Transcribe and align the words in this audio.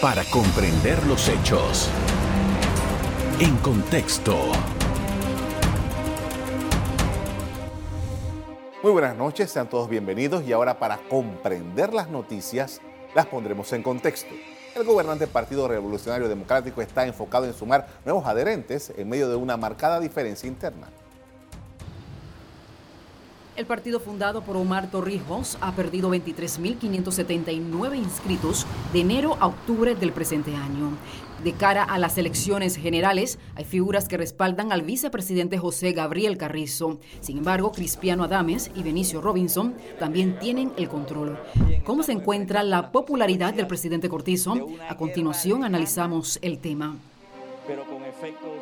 para 0.00 0.22
comprender 0.24 1.04
los 1.06 1.28
hechos. 1.28 1.90
En 3.40 3.56
contexto. 3.56 4.36
Muy 8.80 8.92
buenas 8.92 9.16
noches, 9.16 9.50
sean 9.50 9.68
todos 9.68 9.88
bienvenidos 9.88 10.44
y 10.44 10.52
ahora 10.52 10.78
para 10.78 10.98
comprender 11.08 11.92
las 11.92 12.08
noticias 12.10 12.80
las 13.16 13.26
pondremos 13.26 13.72
en 13.72 13.82
contexto. 13.82 14.32
El 14.76 14.84
gobernante 14.84 15.26
Partido 15.26 15.66
Revolucionario 15.66 16.28
Democrático 16.28 16.80
está 16.80 17.04
enfocado 17.04 17.46
en 17.46 17.52
sumar 17.52 17.88
nuevos 18.04 18.24
adherentes 18.24 18.92
en 18.96 19.08
medio 19.08 19.28
de 19.28 19.34
una 19.34 19.56
marcada 19.56 19.98
diferencia 19.98 20.46
interna. 20.46 20.86
El 23.58 23.66
partido 23.66 23.98
fundado 23.98 24.42
por 24.42 24.56
Omar 24.56 24.88
Torrijos 24.88 25.58
ha 25.60 25.72
perdido 25.72 26.10
23.579 26.12 27.96
inscritos 27.96 28.64
de 28.92 29.00
enero 29.00 29.36
a 29.40 29.48
octubre 29.48 29.96
del 29.96 30.12
presente 30.12 30.54
año. 30.54 30.92
De 31.42 31.54
cara 31.54 31.82
a 31.82 31.98
las 31.98 32.16
elecciones 32.18 32.76
generales, 32.76 33.40
hay 33.56 33.64
figuras 33.64 34.06
que 34.06 34.16
respaldan 34.16 34.70
al 34.70 34.82
vicepresidente 34.82 35.58
José 35.58 35.90
Gabriel 35.90 36.38
Carrizo. 36.38 37.00
Sin 37.18 37.38
embargo, 37.38 37.72
Cristiano 37.72 38.22
Adames 38.22 38.70
y 38.76 38.84
Benicio 38.84 39.20
Robinson 39.20 39.74
también 39.98 40.38
tienen 40.38 40.70
el 40.76 40.88
control. 40.88 41.36
¿Cómo 41.82 42.04
se 42.04 42.12
encuentra 42.12 42.62
la 42.62 42.92
popularidad 42.92 43.54
del 43.54 43.66
presidente 43.66 44.08
Cortizo? 44.08 44.68
A 44.88 44.96
continuación 44.96 45.64
analizamos 45.64 46.38
el 46.42 46.60
tema. 46.60 46.96
Pero 47.66 47.84
con 47.86 48.04
efectos 48.04 48.52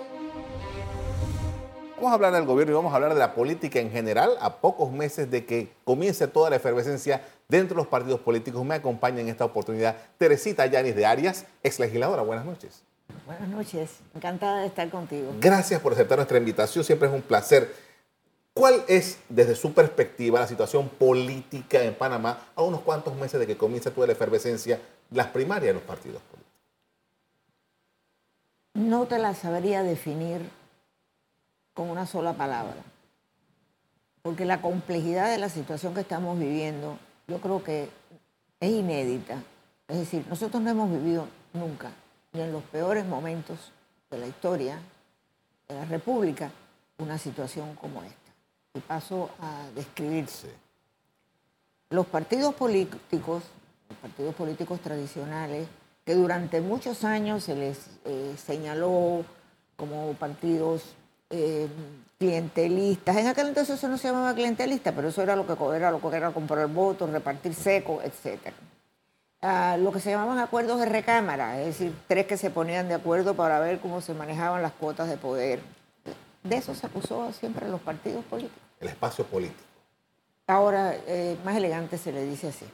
Vamos 1.96 2.10
a 2.10 2.14
hablar 2.14 2.34
del 2.34 2.45
gobierno 2.45 2.73
y 2.73 2.77
vamos 2.77 2.92
a 2.92 2.96
hablar 2.96 3.14
de 3.14 3.18
la 3.18 3.34
política 3.34 3.80
en 3.80 3.91
general 3.91 4.37
a 4.41 4.56
pocos 4.56 4.92
meses 4.92 5.30
de 5.30 5.46
que 5.46 5.73
comience 5.82 6.28
toda 6.28 6.50
la 6.50 6.56
efervescencia 6.56 7.23
dentro 7.48 7.74
de 7.74 7.82
los 7.82 7.87
partidos 7.87 8.20
políticos. 8.20 8.62
Me 8.66 8.74
acompaña 8.74 9.23
en 9.23 9.30
esta 9.30 9.46
oportunidad 9.46 9.96
Teresita 10.18 10.66
Yanis 10.66 10.95
de 10.95 11.06
Arias, 11.06 11.46
ex 11.62 11.78
legisladora. 11.78 12.20
Buenas 12.20 12.45
noches. 12.45 12.82
Buenas 13.24 13.48
noches, 13.48 13.90
encantada 14.14 14.60
de 14.60 14.66
estar 14.66 14.90
contigo. 14.90 15.32
Gracias 15.40 15.80
por 15.80 15.95
aceptar 15.95 16.18
nuestra 16.18 16.37
invitación, 16.37 16.84
siempre 16.84 17.09
es 17.09 17.15
un 17.15 17.23
placer. 17.23 17.74
¿Cuál 18.52 18.84
es, 18.88 19.18
desde 19.30 19.54
su 19.54 19.73
perspectiva, 19.73 20.40
la 20.40 20.46
situación 20.46 20.90
política 20.90 21.82
en 21.82 21.95
Panamá 21.95 22.40
a 22.54 22.62
unos 22.62 22.82
cuantos 22.82 23.16
meses 23.16 23.40
de 23.40 23.46
que 23.46 23.56
comience 23.56 23.90
toda 23.90 24.06
la 24.06 24.12
efervescencia, 24.12 24.80
las 25.10 25.28
primarias 25.28 25.68
de 25.68 25.74
los 25.74 25.82
partidos 25.82 26.21
políticos? 26.21 26.52
No 28.74 29.06
te 29.06 29.18
la 29.18 29.34
sabría 29.34 29.82
definir 29.82 30.43
con 31.77 31.91
una 31.91 32.07
sola 32.07 32.32
palabra. 32.32 32.82
Porque 34.23 34.46
la 34.46 34.63
complejidad 34.63 35.30
de 35.30 35.37
la 35.37 35.51
situación 35.51 35.93
que 35.93 36.01
estamos 36.01 36.38
viviendo, 36.38 36.99
yo 37.29 37.38
creo 37.38 37.63
que 37.63 37.91
es 38.59 38.71
inédita. 38.71 39.43
Es 39.87 39.99
decir, 39.99 40.24
nosotros 40.29 40.63
no 40.63 40.71
hemos 40.71 40.91
vivido 40.91 41.29
nunca, 41.52 41.93
ni 42.33 42.41
en 42.41 42.51
los 42.51 42.63
peores 42.63 43.05
momentos 43.05 43.73
de 44.10 44.18
la 44.18 44.27
historia 44.27 44.80
de 45.68 45.74
la 45.74 45.85
República, 45.85 46.51
una 46.96 47.18
situación 47.18 47.74
como 47.77 48.02
esta. 48.02 48.33
Y 48.74 48.80
paso 48.80 49.29
a 49.38 49.66
describirse. 49.74 50.51
Los 51.90 52.07
partidos 52.07 52.55
políticos, 52.55 53.45
los 53.90 53.99
partidos 53.99 54.35
políticos 54.35 54.80
tradicionales, 54.80 55.68
que 56.07 56.15
durante 56.15 56.63
muchos 56.63 57.05
años 57.05 57.45
se 57.45 57.55
les 57.55 57.90
eh, 58.07 58.35
señaló 58.38 59.24
como 59.77 60.15
partidos 60.15 60.96
eh, 61.30 61.69
clientelistas. 62.19 63.16
En 63.16 63.27
aquel 63.27 63.49
entonces 63.49 63.77
eso 63.77 63.88
no 63.88 63.99
se 63.99 64.09
llamaba 64.09 64.34
clientelista, 64.34 64.93
pero 64.93 65.09
eso 65.09 65.22
era 65.22 65.37
lo 65.37 65.47
que 65.47 65.53
era 65.77 65.91
lo 65.91 66.00
que 66.00 66.16
era 66.16 66.31
comprar 66.31 66.66
votos, 66.69 67.10
repartir 67.10 67.55
seco, 67.55 68.00
etc. 68.03 68.53
Ah, 69.43 69.77
lo 69.78 69.93
que 69.93 70.00
se 70.00 70.10
llamaban 70.10 70.38
acuerdos 70.38 70.81
de 70.81 70.87
recámara, 70.87 71.60
es 71.60 71.66
decir, 71.66 71.94
tres 72.09 72.27
que 72.27 72.37
se 72.37 72.50
ponían 72.50 72.88
de 72.88 72.94
acuerdo 72.94 73.34
para 73.34 73.60
ver 73.60 73.81
cómo 73.81 74.00
se 74.00 74.15
manejaban 74.15 74.62
las 74.62 74.72
cuotas 74.72 75.09
de 75.09 75.16
poder. 75.16 75.60
De 76.43 76.56
eso 76.56 76.75
se 76.75 76.87
acusó 76.87 77.33
siempre 77.33 77.69
los 77.69 77.81
partidos 77.81 78.25
políticos. 78.25 78.62
El 78.81 78.89
espacio 78.89 79.25
político. 79.25 79.62
Ahora, 80.47 80.95
eh, 81.06 81.37
más 81.45 81.56
elegante 81.56 81.99
se 81.99 82.12
le 82.12 82.25
dice 82.25 82.49
así. 82.49 82.67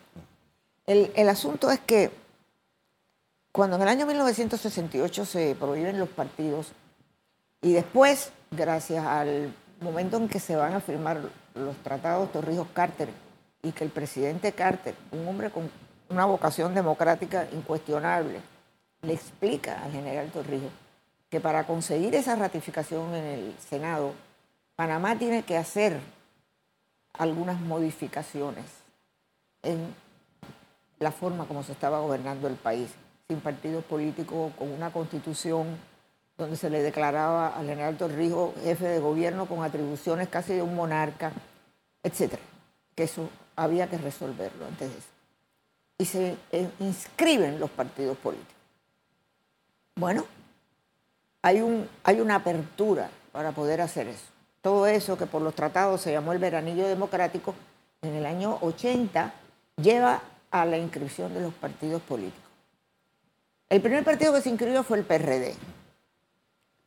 El, 0.87 1.10
el 1.16 1.28
asunto 1.28 1.71
es 1.71 1.81
que 1.81 2.10
cuando 3.50 3.76
en 3.76 3.82
el 3.82 3.88
año 3.88 4.06
1968 4.06 5.25
se 5.25 5.56
prohíben 5.59 5.99
los 5.99 6.09
partidos 6.09 6.72
y 7.62 7.73
después 7.73 8.33
gracias 8.50 9.06
al 9.06 9.55
momento 9.81 10.17
en 10.17 10.28
que 10.28 10.41
se 10.41 10.56
van 10.56 10.75
a 10.75 10.81
firmar 10.81 11.21
los 11.55 11.77
tratados 11.78 12.31
Torrijos-Carter 12.33 13.09
y 13.62 13.73
que 13.73 13.84
el 13.84 13.91
presidente 13.91 14.53
Carter, 14.53 14.95
un 15.12 15.27
hombre 15.27 15.50
con 15.50 15.71
una 16.11 16.27
vocación 16.27 16.75
democrática 16.75 17.47
incuestionable, 17.53 18.41
le 19.03 19.12
explica 19.15 19.83
al 19.83 19.93
general 19.93 20.31
Torrijos 20.31 20.73
que 21.31 21.41
para 21.41 21.65
conseguir 21.65 22.15
esa 22.15 22.37
ratificación 22.37 23.15
en 23.15 23.25
el 23.25 23.55
Senado, 23.59 24.12
Panamá 24.77 25.17
tiene 25.17 25.44
que 25.44 25.56
hacer 25.56 25.99
algunas 27.15 27.61
modificaciones 27.61 28.67
en 29.62 29.94
la 30.99 31.11
forma 31.11 31.47
como 31.47 31.62
se 31.62 31.73
estaba 31.73 32.00
gobernando 32.00 32.49
el 32.49 32.56
país, 32.56 32.91
sin 33.29 33.41
partidos 33.41 33.84
políticos, 33.84 34.53
con 34.59 34.71
una 34.71 34.93
constitución 34.93 35.79
donde 36.37 36.56
se 36.56 36.70
le 36.70 36.82
declaraba 36.82 37.48
al 37.48 37.66
general 37.66 37.97
Torrijos 37.97 38.54
jefe 38.62 38.87
de 38.87 39.00
gobierno 39.00 39.47
con 39.47 39.62
atribuciones 39.62 40.28
casi 40.28 40.54
de 40.54 40.62
un 40.62 40.75
monarca, 40.75 41.32
etcétera. 42.03 42.43
Que 42.94 43.04
eso 43.04 43.28
había 43.56 43.88
que 43.88 43.98
resolverlo 43.98 44.66
antes 44.66 44.91
de 44.91 44.98
eso. 44.98 45.09
Y 45.98 46.04
se 46.04 46.37
eh, 46.50 46.70
inscriben 46.81 47.60
los 47.60 47.70
partidos 47.70 48.16
políticos. 48.19 48.54
Bueno, 49.94 50.25
hay, 51.43 51.60
un, 51.60 51.88
hay 52.03 52.20
una 52.20 52.37
apertura 52.37 53.10
para 53.31 53.53
poder 53.53 53.81
hacer 53.81 54.09
eso. 54.09 54.26
Todo 54.62 54.87
eso 54.87 55.19
que 55.19 55.26
por 55.26 55.43
los 55.43 55.54
tratados 55.54 56.00
se 56.00 56.12
llamó 56.12 56.32
el 56.32 56.38
veranillo 56.38 56.87
democrático, 56.87 57.54
en 58.00 58.14
el 58.14 58.26
año 58.26 58.59
80 58.60 59.32
lleva 59.76 60.22
a 60.50 60.64
la 60.64 60.78
inscripción 60.78 61.32
de 61.34 61.41
los 61.41 61.54
partidos 61.54 62.03
políticos. 62.03 62.41
El 63.69 63.81
primer 63.81 64.04
partido 64.04 64.32
que 64.34 64.41
se 64.41 64.50
inscribió 64.50 64.82
fue 64.82 64.99
el 64.99 65.04
PRD. 65.04 65.54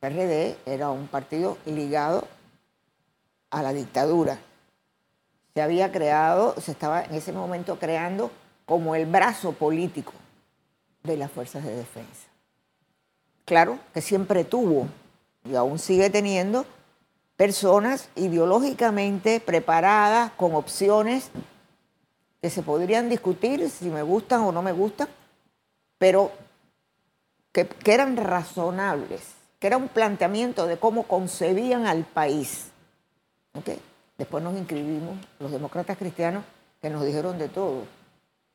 PRD 0.00 0.58
era 0.66 0.90
un 0.90 1.08
partido 1.08 1.56
ligado 1.64 2.26
a 3.50 3.62
la 3.62 3.72
dictadura. 3.72 4.38
Se 5.54 5.62
había 5.62 5.90
creado, 5.90 6.54
se 6.60 6.72
estaba 6.72 7.02
en 7.02 7.14
ese 7.14 7.32
momento 7.32 7.78
creando 7.78 8.30
como 8.66 8.94
el 8.94 9.06
brazo 9.06 9.52
político 9.52 10.12
de 11.02 11.16
las 11.16 11.30
fuerzas 11.30 11.64
de 11.64 11.74
defensa. 11.74 12.28
Claro 13.46 13.78
que 13.94 14.02
siempre 14.02 14.44
tuvo 14.44 14.88
y 15.44 15.54
aún 15.54 15.78
sigue 15.78 16.10
teniendo 16.10 16.66
personas 17.36 18.10
ideológicamente 18.16 19.40
preparadas 19.40 20.32
con 20.32 20.54
opciones 20.54 21.30
que 22.42 22.50
se 22.50 22.62
podrían 22.62 23.08
discutir 23.08 23.70
si 23.70 23.86
me 23.86 24.02
gustan 24.02 24.42
o 24.42 24.52
no 24.52 24.62
me 24.62 24.72
gustan, 24.72 25.08
pero 25.96 26.32
que, 27.52 27.66
que 27.66 27.94
eran 27.94 28.16
razonables 28.16 29.35
que 29.58 29.66
era 29.66 29.76
un 29.76 29.88
planteamiento 29.88 30.66
de 30.66 30.76
cómo 30.78 31.04
concebían 31.04 31.86
al 31.86 32.04
país. 32.04 32.66
Después 34.18 34.42
nos 34.42 34.56
inscribimos, 34.56 35.18
los 35.38 35.50
demócratas 35.50 35.96
cristianos, 35.96 36.44
que 36.80 36.90
nos 36.90 37.04
dijeron 37.04 37.38
de 37.38 37.48
todo, 37.48 37.84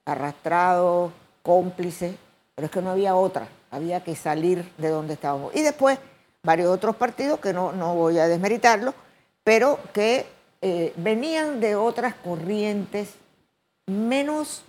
arrastrados, 0.06 1.12
cómplices, 1.44 2.16
pero 2.56 2.66
es 2.66 2.72
que 2.72 2.82
no 2.82 2.92
había 2.92 3.16
otra, 3.16 3.48
había 3.72 4.04
que 4.04 4.16
salir 4.16 4.70
de 4.78 4.90
donde 4.90 5.14
estábamos. 5.14 5.56
Y 5.56 5.62
después 5.62 5.98
varios 6.44 6.70
otros 6.70 6.96
partidos, 6.96 7.40
que 7.40 7.54
no, 7.54 7.72
no 7.72 7.96
voy 7.96 8.18
a 8.20 8.28
desmeritarlos, 8.28 8.96
pero 9.44 9.80
que 9.94 10.26
eh, 10.62 10.94
venían 10.98 11.60
de 11.60 11.76
otras 11.76 12.16
corrientes 12.16 13.16
menos 13.88 14.64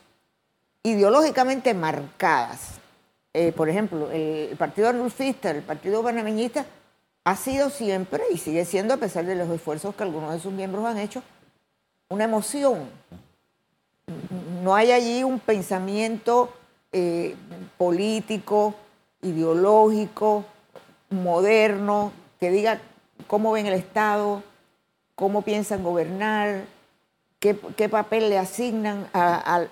ideológicamente 0.82 1.74
marcadas. 1.74 2.81
Eh, 3.34 3.52
por 3.52 3.68
ejemplo, 3.68 4.10
el, 4.10 4.56
partido 4.56 4.88
arnulfista, 4.88 5.50
el 5.50 5.62
partido 5.62 6.02
panameñista, 6.02 6.66
ha 7.24 7.36
sido 7.36 7.70
siempre 7.70 8.22
y 8.32 8.38
sigue 8.38 8.64
siendo, 8.64 8.94
a 8.94 8.98
pesar 8.98 9.24
de 9.24 9.36
los 9.36 9.48
esfuerzos 9.48 9.94
que 9.94 10.02
algunos 10.02 10.32
de 10.32 10.40
sus 10.40 10.52
miembros 10.52 10.84
han 10.84 10.98
hecho, 10.98 11.22
una 12.08 12.24
emoción. 12.24 12.90
No 14.62 14.74
hay 14.74 14.92
allí 14.92 15.24
un 15.24 15.38
pensamiento 15.38 16.52
eh, 16.92 17.34
político, 17.78 18.74
ideológico, 19.22 20.44
moderno, 21.08 22.12
que 22.38 22.50
diga 22.50 22.80
cómo 23.26 23.52
ven 23.52 23.66
el 23.66 23.74
Estado, 23.74 24.42
cómo 25.14 25.42
piensan 25.42 25.82
gobernar, 25.82 26.64
qué, 27.42 27.88
papel 27.88 28.30
le 28.30 28.38
asignan 28.38 29.08
a, 29.12 29.66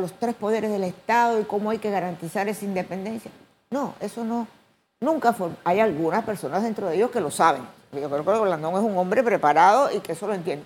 los 0.00 0.12
tres 0.18 0.34
poderes 0.34 0.70
del 0.70 0.84
Estado 0.84 1.38
y 1.38 1.44
cómo 1.44 1.70
hay 1.70 1.78
que 1.78 1.90
garantizar 1.90 2.48
esa 2.48 2.64
independencia. 2.64 3.30
No, 3.70 3.94
eso 4.00 4.24
no, 4.24 4.48
nunca. 5.00 5.34
Hay 5.64 5.80
algunas 5.80 6.24
personas 6.24 6.62
dentro 6.62 6.88
de 6.88 6.96
ellos 6.96 7.10
que 7.10 7.20
lo 7.20 7.30
saben. 7.30 7.62
Yo 7.92 8.08
creo 8.08 8.24
que 8.24 8.40
Blandón 8.40 8.74
es 8.74 8.80
un 8.80 8.96
hombre 8.96 9.22
preparado 9.22 9.90
y 9.94 10.00
que 10.00 10.12
eso 10.12 10.26
lo 10.26 10.34
entiende. 10.34 10.64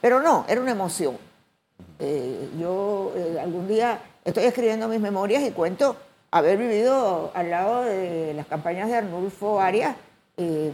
Pero 0.00 0.20
no, 0.20 0.44
era 0.48 0.60
una 0.60 0.72
emoción. 0.72 1.16
Eh, 2.00 2.50
yo 2.58 3.12
eh, 3.16 3.38
algún 3.40 3.68
día 3.68 4.00
estoy 4.24 4.44
escribiendo 4.44 4.88
mis 4.88 5.00
memorias 5.00 5.42
y 5.44 5.52
cuento 5.52 5.96
haber 6.30 6.58
vivido 6.58 7.30
al 7.34 7.50
lado 7.50 7.84
de 7.84 8.34
las 8.34 8.46
campañas 8.46 8.88
de 8.88 8.96
Arnulfo 8.96 9.60
Arias 9.60 9.96
eh, 10.36 10.72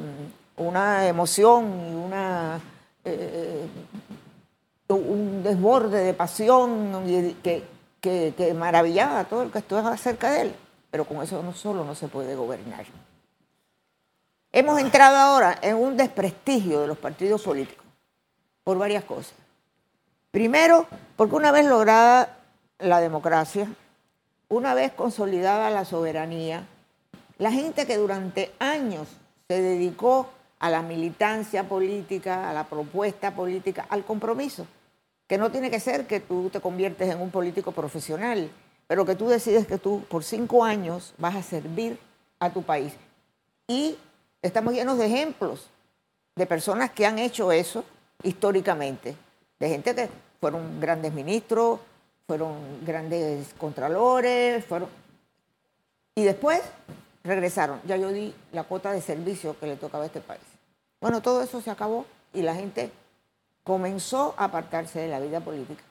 una 0.57 1.07
emoción 1.07 1.71
y 1.91 1.95
una, 1.95 2.61
un 4.95 5.43
desborde 5.43 6.05
de 6.05 6.15
pasión 6.15 7.05
que, 7.43 7.65
que, 8.01 8.55
maravillaba 8.55 9.21
a 9.21 9.25
todo 9.25 9.43
el 9.43 9.51
que 9.51 9.59
estuvo 9.59 9.97
cerca 9.97 10.31
de 10.31 10.43
él. 10.43 10.55
Pero 10.91 11.05
con 11.05 11.23
eso 11.23 11.43
no 11.43 11.55
solo 11.55 11.85
no 11.85 11.95
se 11.95 12.09
puede 12.09 12.35
gobernar. 12.35 12.85
Hemos 14.53 14.81
entrado 14.81 15.17
ahora 15.17 15.59
en 15.63 15.77
un 15.77 15.97
desprestigio 15.97 16.81
de 16.81 16.87
los 16.87 16.99
partidos 16.99 17.43
políticos 17.43 17.87
por 18.65 18.77
varias 18.77 19.05
cosas. 19.05 19.35
Primero, 20.31 20.87
porque 21.17 21.35
una 21.35 21.53
vez 21.53 21.67
lograda 21.67 22.39
la 22.79 23.01
democracia, 23.01 23.69
una 24.49 24.75
vez 24.75 24.93
consolidada 24.93 25.71
la 25.71 25.85
soberanía, 25.85 26.67
la 27.39 27.51
gente 27.51 27.87
que 27.87 27.97
durante 27.97 28.53
años 28.59 29.09
se 29.49 29.61
dedicó 29.61 30.31
a 30.59 30.71
la 30.71 30.83
militancia 30.83 31.69
política, 31.69 32.49
a 32.49 32.53
la 32.53 32.65
propuesta 32.65 33.35
política, 33.35 33.87
al 33.89 34.05
compromiso, 34.05 34.67
que 35.33 35.39
no 35.39 35.51
tiene 35.51 35.71
que 35.71 35.81
ser 35.81 36.07
que 36.07 36.21
tú 36.21 36.51
te 36.51 36.61
conviertes 36.61 37.09
en 37.09 37.19
un 37.19 37.31
político 37.31 37.73
profesional, 37.73 38.51
pero 38.87 39.07
que 39.07 39.15
tú 39.15 39.29
decides 39.29 39.67
que 39.67 39.79
tú 39.79 40.05
por 40.11 40.25
cinco 40.25 40.63
años 40.63 41.15
vas 41.17 41.35
a 41.35 41.43
servir 41.43 41.99
a 42.39 42.51
tu 42.51 42.63
país. 42.63 42.93
Y 43.67 43.97
estamos 44.43 44.75
llenos 44.75 44.99
de 44.99 45.07
ejemplos 45.07 45.71
de 46.37 46.45
personas 46.45 46.91
que 46.91 47.07
han 47.07 47.19
hecho 47.19 47.51
eso 47.51 47.83
históricamente, 48.23 49.17
de 49.59 49.69
gente 49.71 49.95
que 49.95 50.11
fueron 50.39 50.79
grandes 50.79 51.15
ministros, 51.15 51.81
fueron 52.27 52.85
grandes 52.85 53.55
contralores, 53.55 54.63
fueron... 54.67 54.91
Y 56.15 56.25
después 56.25 56.61
regresaron. 57.25 57.81
Ya 57.87 57.97
yo 57.97 58.13
di 58.13 58.35
la 58.53 58.65
cuota 58.65 58.93
de 58.93 59.01
servicio 59.01 59.59
que 59.59 59.67
le 59.67 59.77
tocaba 59.77 60.05
a 60.05 60.09
este 60.09 60.21
país. 60.21 60.43
Bueno, 61.01 61.23
todo 61.23 61.41
eso 61.41 61.63
se 61.63 61.71
acabó 61.71 62.05
y 62.35 62.43
la 62.43 62.55
gente 62.55 62.93
comenzó 63.65 64.35
a 64.37 64.45
apartarse 64.45 65.01
de 65.01 65.09
la 65.09 65.21
vida 65.21 65.41
política. 65.41 65.83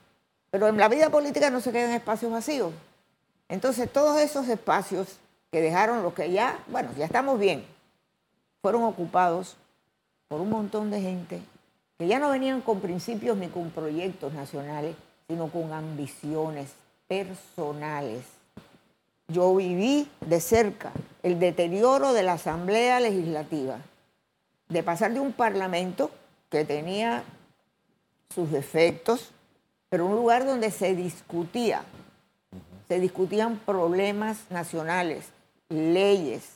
Pero 0.49 0.67
en 0.67 0.77
la 0.77 0.89
vida 0.89 1.09
política 1.09 1.49
no 1.49 1.61
se 1.61 1.71
quedan 1.71 1.91
espacios 1.91 2.31
vacíos. 2.31 2.73
Entonces, 3.47 3.91
todos 3.91 4.19
esos 4.19 4.47
espacios 4.47 5.17
que 5.51 5.61
dejaron 5.61 6.03
los 6.03 6.13
que 6.13 6.31
ya, 6.31 6.59
bueno, 6.67 6.89
ya 6.97 7.05
estamos 7.05 7.39
bien, 7.39 7.65
fueron 8.61 8.83
ocupados 8.83 9.55
por 10.27 10.39
un 10.41 10.49
montón 10.49 10.91
de 10.91 11.01
gente 11.01 11.41
que 11.97 12.07
ya 12.07 12.19
no 12.19 12.29
venían 12.29 12.61
con 12.61 12.79
principios 12.79 13.37
ni 13.37 13.47
con 13.47 13.69
proyectos 13.69 14.33
nacionales, 14.33 14.95
sino 15.27 15.49
con 15.49 15.71
ambiciones 15.71 16.71
personales. 17.07 18.23
Yo 19.27 19.55
viví 19.55 20.09
de 20.21 20.39
cerca 20.39 20.91
el 21.23 21.39
deterioro 21.39 22.13
de 22.13 22.23
la 22.23 22.33
Asamblea 22.33 22.99
Legislativa, 22.99 23.77
de 24.69 24.83
pasar 24.83 25.13
de 25.13 25.19
un 25.19 25.33
Parlamento 25.33 26.11
que 26.49 26.65
tenía 26.65 27.23
sus 28.33 28.51
defectos, 28.51 29.31
pero 29.89 30.05
un 30.05 30.15
lugar 30.15 30.45
donde 30.45 30.71
se 30.71 30.95
discutía, 30.95 31.83
se 32.87 32.99
discutían 32.99 33.57
problemas 33.59 34.39
nacionales, 34.49 35.25
leyes, 35.69 36.51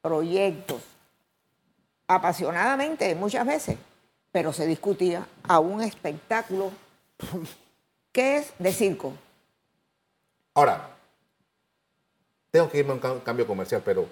proyectos, 0.00 0.82
apasionadamente 2.06 3.14
muchas 3.14 3.46
veces, 3.46 3.78
pero 4.32 4.52
se 4.52 4.66
discutía 4.66 5.26
a 5.42 5.58
un 5.60 5.82
espectáculo 5.82 6.70
que 8.12 8.36
es 8.36 8.52
de 8.58 8.72
circo. 8.72 9.12
Ahora, 10.54 10.90
tengo 12.50 12.70
que 12.70 12.78
irme 12.78 12.92
a 12.92 13.12
un 13.12 13.20
cambio 13.20 13.46
comercial, 13.46 13.82
pero 13.84 14.06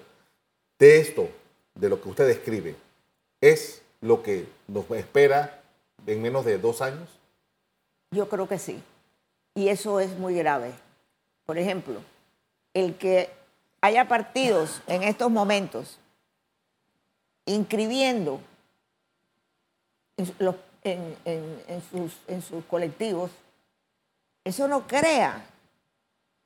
de 0.77 0.99
esto, 0.99 1.29
de 1.75 1.89
lo 1.89 2.01
que 2.01 2.09
usted 2.09 2.27
describe, 2.27 2.75
¿es 3.39 3.81
lo 4.01 4.21
que 4.21 4.47
nos 4.67 4.89
espera 4.91 5.62
en 6.05 6.21
menos 6.21 6.45
de 6.45 6.57
dos 6.57 6.81
años? 6.81 7.09
Yo 8.11 8.29
creo 8.29 8.47
que 8.47 8.59
sí. 8.59 8.81
Y 9.55 9.69
eso 9.69 9.99
es 9.99 10.17
muy 10.17 10.35
grave. 10.35 10.73
Por 11.45 11.57
ejemplo, 11.57 12.01
el 12.73 12.95
que 12.95 13.29
haya 13.81 14.07
partidos 14.07 14.81
en 14.87 15.03
estos 15.03 15.29
momentos 15.29 15.99
inscribiendo 17.45 18.39
en, 20.15 21.81
sus, 21.91 22.17
en 22.27 22.41
sus 22.41 22.63
colectivos, 22.65 23.31
eso 24.43 24.67
no 24.67 24.87
crea 24.87 25.45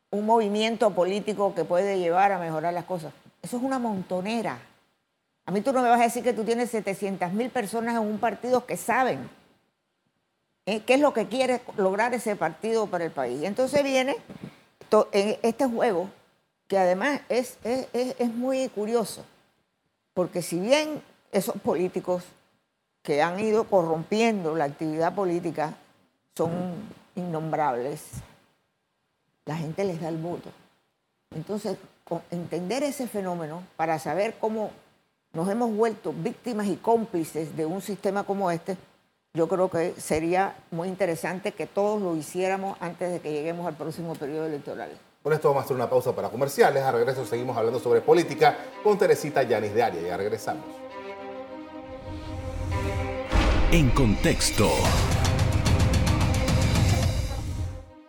un 0.09 0.25
movimiento 0.25 0.91
político 0.91 1.53
que 1.53 1.65
puede 1.65 1.99
llevar 1.99 2.31
a 2.31 2.39
mejorar 2.39 2.73
las 2.73 2.85
cosas. 2.85 3.13
Eso 3.41 3.57
es 3.57 3.63
una 3.63 3.77
montonera. 3.77 4.59
A 5.45 5.51
mí 5.51 5.61
tú 5.61 5.71
no 5.71 5.81
me 5.81 5.89
vas 5.89 5.99
a 5.99 6.03
decir 6.03 6.23
que 6.23 6.33
tú 6.33 6.43
tienes 6.43 6.71
700 6.71 7.31
mil 7.33 7.49
personas 7.49 7.95
en 7.95 8.01
un 8.01 8.17
partido 8.17 8.65
que 8.65 8.77
saben 8.77 9.29
¿eh? 10.67 10.81
qué 10.85 10.93
es 10.93 10.99
lo 10.99 11.13
que 11.13 11.27
quiere 11.27 11.61
lograr 11.77 12.13
ese 12.13 12.35
partido 12.35 12.85
para 12.85 13.05
el 13.05 13.11
país. 13.11 13.41
Y 13.41 13.47
entonces 13.47 13.83
viene 13.83 14.15
este 15.41 15.65
juego 15.65 16.09
que 16.67 16.77
además 16.77 17.21
es, 17.29 17.57
es 17.63 18.33
muy 18.33 18.69
curioso, 18.69 19.25
porque 20.13 20.43
si 20.43 20.59
bien 20.59 21.01
esos 21.31 21.55
políticos 21.55 22.23
que 23.01 23.21
han 23.21 23.39
ido 23.39 23.63
corrompiendo 23.63 24.55
la 24.55 24.65
actividad 24.65 25.15
política 25.15 25.75
son 26.35 26.51
innombrables, 27.15 28.01
la 29.45 29.55
gente 29.55 29.85
les 29.85 29.99
da 29.99 30.09
el 30.09 30.17
voto. 30.17 30.51
Entonces, 31.33 31.77
entender 32.31 32.83
ese 32.83 33.07
fenómeno 33.07 33.63
para 33.75 33.99
saber 33.99 34.35
cómo 34.39 34.71
nos 35.33 35.49
hemos 35.49 35.75
vuelto 35.75 36.13
víctimas 36.13 36.67
y 36.67 36.75
cómplices 36.77 37.55
de 37.55 37.65
un 37.65 37.81
sistema 37.81 38.23
como 38.23 38.51
este, 38.51 38.77
yo 39.37 39.47
creo 39.47 39.69
que 39.69 39.93
sería 40.01 40.55
muy 40.71 40.87
interesante 40.87 41.51
que 41.51 41.67
todos 41.67 42.01
lo 42.01 42.15
hiciéramos 42.15 42.75
antes 42.81 43.11
de 43.11 43.19
que 43.19 43.31
lleguemos 43.31 43.67
al 43.67 43.75
próximo 43.75 44.15
periodo 44.15 44.47
electoral. 44.47 44.89
Con 45.21 45.31
esto 45.31 45.49
vamos 45.49 45.61
a 45.61 45.65
hacer 45.65 45.75
una 45.75 45.87
pausa 45.87 46.15
para 46.15 46.29
comerciales. 46.29 46.81
A 46.81 46.91
regreso 46.91 47.23
seguimos 47.23 47.55
hablando 47.55 47.79
sobre 47.79 48.01
política 48.01 48.57
con 48.83 48.97
Teresita 48.97 49.43
Yanis 49.43 49.75
de 49.75 49.83
Aria. 49.83 50.01
Ya 50.01 50.17
regresamos. 50.17 50.65
En 53.71 53.91
contexto. 53.91 54.71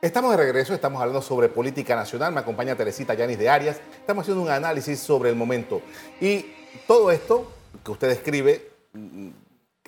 Estamos 0.00 0.30
de 0.30 0.36
regreso, 0.38 0.72
estamos 0.72 1.02
hablando 1.02 1.20
sobre 1.20 1.50
política 1.50 1.94
nacional. 1.94 2.32
Me 2.32 2.40
acompaña 2.40 2.74
Teresita 2.74 3.12
Yanis 3.12 3.38
de 3.38 3.50
Arias. 3.50 3.80
Estamos 4.00 4.22
haciendo 4.22 4.42
un 4.42 4.48
análisis 4.48 4.98
sobre 4.98 5.28
el 5.28 5.36
momento. 5.36 5.82
Y 6.22 6.46
todo 6.86 7.10
esto 7.10 7.52
que 7.84 7.90
usted 7.90 8.08
describe, 8.08 8.70
mm, 8.94 9.28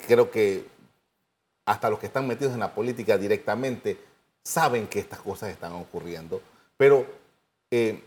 creo 0.06 0.30
que 0.30 0.79
hasta 1.70 1.88
los 1.88 2.00
que 2.00 2.06
están 2.06 2.26
metidos 2.26 2.52
en 2.52 2.58
la 2.58 2.74
política 2.74 3.16
directamente 3.16 3.96
saben 4.42 4.88
que 4.88 4.98
estas 4.98 5.20
cosas 5.20 5.50
están 5.50 5.72
ocurriendo. 5.74 6.42
Pero 6.76 7.06
eh, 7.70 8.02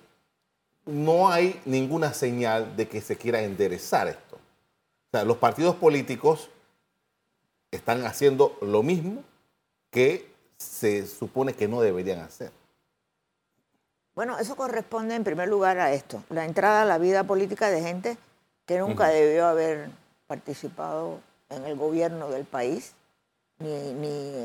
no 0.85 1.29
hay 1.29 1.61
ninguna 1.63 2.13
señal 2.13 2.75
de 2.75 2.89
que 2.89 2.99
se 2.99 3.15
quiera 3.15 3.41
enderezar 3.41 4.09
esto. 4.09 4.35
O 4.35 5.11
sea, 5.11 5.23
los 5.23 5.37
partidos 5.37 5.75
políticos 5.77 6.49
están 7.71 8.05
haciendo 8.05 8.57
lo 8.61 8.83
mismo 8.83 9.23
que 9.89 10.29
se 10.57 11.07
supone 11.07 11.53
que 11.53 11.69
no 11.69 11.79
deberían 11.79 12.19
hacer. 12.19 12.51
Bueno, 14.13 14.37
eso 14.39 14.57
corresponde 14.57 15.15
en 15.15 15.23
primer 15.23 15.47
lugar 15.47 15.79
a 15.79 15.93
esto, 15.93 16.21
la 16.29 16.43
entrada 16.43 16.81
a 16.81 16.85
la 16.85 16.97
vida 16.97 17.23
política 17.23 17.69
de 17.69 17.81
gente 17.81 18.17
que 18.65 18.79
nunca 18.79 19.07
debió 19.07 19.45
haber 19.45 19.89
participado 20.27 21.21
en 21.49 21.63
el 21.63 21.77
gobierno 21.77 22.29
del 22.29 22.43
país, 22.43 22.93
ni, 23.59 23.73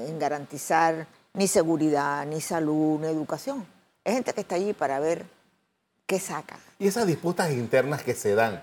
en 0.08 0.18
garantizar 0.18 1.06
ni 1.34 1.46
seguridad, 1.46 2.26
ni 2.26 2.40
salud, 2.40 3.00
ni 3.00 3.06
educación. 3.06 3.66
Es 4.04 4.14
gente 4.14 4.32
que 4.32 4.40
está 4.40 4.54
allí 4.54 4.72
para 4.72 5.00
ver 5.00 5.24
qué 6.06 6.18
saca. 6.18 6.58
Y 6.78 6.88
esas 6.88 7.06
disputas 7.06 7.50
internas 7.52 8.02
que 8.02 8.14
se 8.14 8.34
dan 8.34 8.62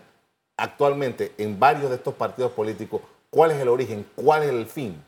actualmente 0.58 1.34
en 1.38 1.60
varios 1.60 1.90
de 1.90 1.98
estos 1.98 2.16
partidos 2.16 2.52
políticos, 2.52 3.02
¿cuál 3.30 3.52
es 3.52 3.60
el 3.60 3.68
origen? 3.68 4.06
¿Cuál 4.16 4.44
es 4.44 4.50
el 4.50 4.66
fin? 4.66 5.02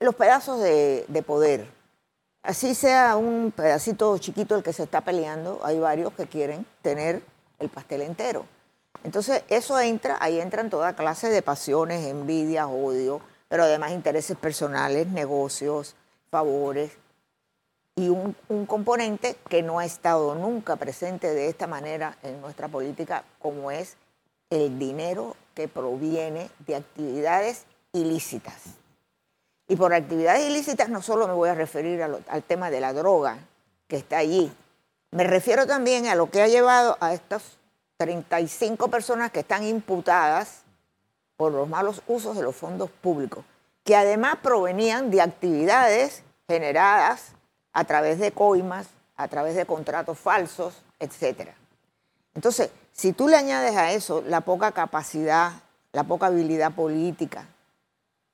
los 0.00 0.14
pedazos 0.14 0.60
de, 0.60 1.24
poder. 1.26 1.66
Así 2.42 2.74
sea 2.74 3.16
un 3.16 3.52
pedacito 3.54 4.16
chiquito 4.18 4.54
el 4.54 4.62
que 4.62 4.72
se 4.72 4.84
está 4.84 5.00
peleando, 5.00 5.60
hay 5.64 5.78
varios 5.78 6.12
que 6.12 6.26
quieren 6.26 6.66
tener 6.82 7.22
el 7.58 7.68
pastel 7.68 8.02
entero. 8.02 8.46
Entonces, 9.02 9.42
eso 9.48 9.78
entra, 9.80 10.16
ahí 10.20 10.40
entran 10.40 10.70
toda 10.70 10.94
clase 10.94 11.28
de 11.28 11.42
pasiones, 11.42 12.06
envidias, 12.06 12.66
odio, 12.66 13.20
pero 13.48 13.64
además 13.64 13.92
intereses 13.92 14.36
personales, 14.36 15.06
negocios, 15.08 15.94
favores, 16.30 16.92
y 17.98 18.10
un, 18.10 18.36
componente 18.66 19.36
que 19.48 19.62
no 19.62 19.78
ha 19.78 19.86
estado 19.86 20.34
nunca 20.34 20.76
presente 20.76 21.32
de 21.32 21.48
esta 21.48 21.66
manera 21.66 22.18
en 22.22 22.40
nuestra 22.42 22.68
política, 22.68 23.24
como 23.38 23.70
es 23.70 23.96
el 24.50 24.78
dinero 24.78 25.34
que 25.54 25.66
proviene 25.66 26.50
de 26.66 26.76
actividades 26.76 27.64
ilícitas. 27.92 28.62
Y 29.66 29.76
por 29.76 29.94
actividades 29.94 30.46
ilícitas 30.46 30.90
no 30.90 31.00
solo 31.00 31.26
me 31.26 31.32
voy 31.32 31.48
a 31.48 31.54
referir 31.54 32.02
al 32.02 32.42
tema 32.42 32.70
de 32.70 32.80
la 32.80 32.92
droga 32.92 33.38
que 33.88 33.96
está 33.96 34.18
allí, 34.18 34.52
Me 35.12 35.24
refiero 35.24 35.66
también 35.66 36.08
a 36.08 36.14
lo 36.14 36.30
que 36.30 36.42
ha 36.42 36.48
llevado 36.48 36.98
a 37.00 37.14
estas 37.14 37.56
35 37.96 38.88
personas 38.88 39.30
que 39.30 39.40
están 39.40 39.64
imputadas 39.64 40.65
por 41.36 41.52
los 41.52 41.68
malos 41.68 42.02
usos 42.06 42.36
de 42.36 42.42
los 42.42 42.56
fondos 42.56 42.90
públicos, 42.90 43.44
que 43.84 43.96
además 43.96 44.38
provenían 44.42 45.10
de 45.10 45.22
actividades 45.22 46.22
generadas 46.48 47.32
a 47.72 47.84
través 47.84 48.18
de 48.18 48.32
coimas, 48.32 48.88
a 49.16 49.28
través 49.28 49.54
de 49.54 49.66
contratos 49.66 50.18
falsos, 50.18 50.82
etc. 50.98 51.50
Entonces, 52.34 52.70
si 52.92 53.12
tú 53.12 53.28
le 53.28 53.36
añades 53.36 53.76
a 53.76 53.92
eso 53.92 54.22
la 54.26 54.40
poca 54.40 54.72
capacidad, 54.72 55.52
la 55.92 56.04
poca 56.04 56.26
habilidad 56.26 56.74
política, 56.74 57.46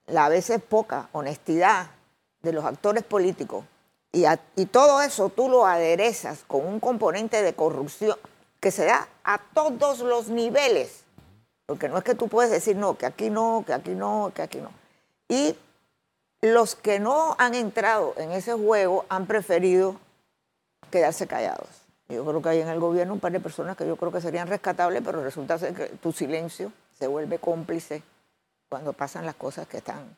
la 0.06 0.26
a 0.26 0.28
veces 0.28 0.62
poca 0.62 1.08
honestidad 1.12 1.90
de 2.42 2.52
los 2.52 2.64
actores 2.64 3.02
políticos, 3.04 3.64
y, 4.12 4.24
y 4.56 4.66
todo 4.66 5.00
eso 5.02 5.30
tú 5.30 5.48
lo 5.48 5.66
aderezas 5.66 6.44
con 6.46 6.66
un 6.66 6.80
componente 6.80 7.42
de 7.42 7.54
corrupción 7.54 8.16
que 8.60 8.70
se 8.70 8.84
da 8.84 9.08
a 9.24 9.38
todos 9.54 10.00
los 10.00 10.28
niveles, 10.28 11.01
porque 11.66 11.88
no 11.88 11.98
es 11.98 12.04
que 12.04 12.14
tú 12.14 12.28
puedes 12.28 12.50
decir 12.50 12.76
no, 12.76 12.96
que 12.96 13.06
aquí 13.06 13.30
no, 13.30 13.64
que 13.66 13.72
aquí 13.72 13.90
no, 13.90 14.32
que 14.34 14.42
aquí 14.42 14.58
no. 14.58 14.70
Y 15.28 15.56
los 16.40 16.74
que 16.74 16.98
no 16.98 17.36
han 17.38 17.54
entrado 17.54 18.14
en 18.16 18.32
ese 18.32 18.52
juego 18.52 19.06
han 19.08 19.26
preferido 19.26 19.96
quedarse 20.90 21.26
callados. 21.26 21.68
Yo 22.08 22.24
creo 22.26 22.42
que 22.42 22.48
hay 22.50 22.60
en 22.60 22.68
el 22.68 22.80
gobierno 22.80 23.14
un 23.14 23.20
par 23.20 23.32
de 23.32 23.40
personas 23.40 23.76
que 23.76 23.86
yo 23.86 23.96
creo 23.96 24.12
que 24.12 24.20
serían 24.20 24.48
rescatables, 24.48 25.02
pero 25.04 25.22
resulta 25.22 25.58
ser 25.58 25.74
que 25.74 25.86
tu 25.86 26.12
silencio 26.12 26.72
se 26.98 27.06
vuelve 27.06 27.38
cómplice 27.38 28.02
cuando 28.68 28.92
pasan 28.92 29.24
las 29.24 29.36
cosas 29.36 29.66
que 29.66 29.78
están 29.78 30.16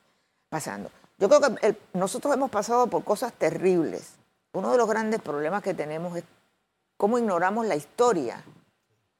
pasando. 0.49 0.89
Yo 1.17 1.29
creo 1.29 1.55
que 1.55 1.77
nosotros 1.93 2.33
hemos 2.33 2.49
pasado 2.49 2.87
por 2.87 3.03
cosas 3.03 3.31
terribles. 3.33 4.15
Uno 4.51 4.71
de 4.71 4.77
los 4.77 4.89
grandes 4.89 5.21
problemas 5.21 5.63
que 5.63 5.73
tenemos 5.73 6.17
es 6.17 6.23
cómo 6.97 7.17
ignoramos 7.17 7.65
la 7.65 7.75
historia, 7.75 8.43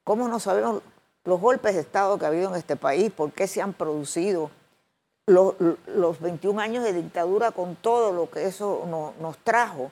cómo 0.04 0.28
no 0.28 0.38
sabemos 0.38 0.82
los 1.26 1.40
golpes 1.40 1.74
de 1.74 1.80
Estado 1.80 2.18
que 2.18 2.24
ha 2.24 2.28
habido 2.28 2.50
en 2.50 2.56
este 2.56 2.76
país, 2.76 3.12
por 3.12 3.32
qué 3.32 3.46
se 3.46 3.60
han 3.60 3.72
producido, 3.72 4.50
los, 5.26 6.20
21 6.20 6.60
años 6.60 6.84
de 6.84 6.92
dictadura 6.92 7.50
con 7.50 7.74
todo 7.74 8.12
lo 8.12 8.30
que 8.30 8.46
eso 8.46 8.86
nos 9.20 9.38
trajo. 9.38 9.90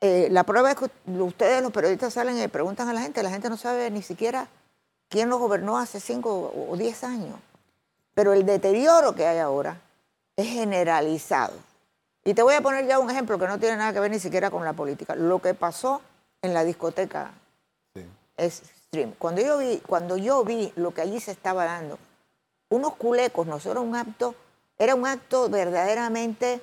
Eh, 0.00 0.28
la 0.30 0.44
prueba 0.44 0.70
es 0.70 0.76
que 0.76 0.90
ustedes, 1.20 1.62
los 1.62 1.72
periodistas, 1.72 2.14
salen 2.14 2.42
y 2.42 2.48
preguntan 2.48 2.88
a 2.88 2.94
la 2.94 3.02
gente, 3.02 3.22
la 3.22 3.30
gente 3.30 3.50
no 3.50 3.58
sabe 3.58 3.90
ni 3.90 4.02
siquiera 4.02 4.48
quién 5.08 5.28
nos 5.28 5.38
gobernó 5.38 5.76
hace 5.76 6.00
5 6.00 6.68
o 6.70 6.76
10 6.76 7.04
años. 7.04 7.38
Pero 8.14 8.32
el 8.32 8.46
deterioro 8.46 9.14
que 9.14 9.26
hay 9.26 9.38
ahora 9.38 9.78
es 10.36 10.46
generalizado. 10.46 11.54
Y 12.24 12.34
te 12.34 12.42
voy 12.42 12.54
a 12.54 12.62
poner 12.62 12.86
ya 12.86 12.98
un 12.98 13.10
ejemplo 13.10 13.38
que 13.38 13.46
no 13.46 13.58
tiene 13.58 13.76
nada 13.76 13.92
que 13.92 14.00
ver 14.00 14.10
ni 14.10 14.18
siquiera 14.18 14.50
con 14.50 14.64
la 14.64 14.72
política. 14.72 15.14
Lo 15.14 15.40
que 15.40 15.54
pasó 15.54 16.00
en 16.42 16.54
la 16.54 16.64
discoteca 16.64 17.30
es 18.36 18.62
Cuando 19.18 19.40
yo 19.40 19.58
vi, 19.58 19.78
cuando 19.86 20.16
yo 20.16 20.44
vi 20.44 20.72
lo 20.76 20.92
que 20.92 21.02
allí 21.02 21.20
se 21.20 21.32
estaba 21.32 21.64
dando, 21.64 21.98
unos 22.68 22.94
culecos, 22.94 23.46
no 23.46 23.58
era 23.64 23.80
un 23.80 23.94
acto, 23.94 24.34
era 24.78 24.94
un 24.94 25.06
acto 25.06 25.48
verdaderamente 25.48 26.60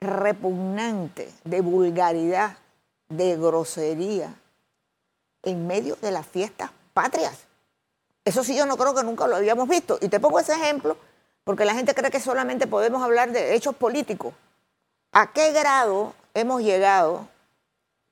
repugnante, 0.00 1.30
de 1.44 1.60
vulgaridad, 1.60 2.56
de 3.08 3.36
grosería, 3.36 4.34
en 5.42 5.66
medio 5.66 5.96
de 5.96 6.10
las 6.10 6.26
fiestas 6.26 6.70
patrias. 6.92 7.38
Eso 8.24 8.42
sí 8.42 8.56
yo 8.56 8.66
no 8.66 8.76
creo 8.76 8.94
que 8.94 9.02
nunca 9.02 9.26
lo 9.26 9.36
habíamos 9.36 9.68
visto. 9.68 9.98
Y 10.00 10.08
te 10.08 10.20
pongo 10.20 10.40
ese 10.40 10.52
ejemplo 10.52 10.96
porque 11.44 11.64
la 11.64 11.74
gente 11.74 11.94
cree 11.94 12.10
que 12.10 12.20
solamente 12.20 12.66
podemos 12.66 13.02
hablar 13.02 13.30
de 13.30 13.54
hechos 13.54 13.74
políticos. 13.74 14.32
¿A 15.12 15.32
qué 15.32 15.52
grado 15.52 16.14
hemos 16.32 16.62
llegado 16.62 17.28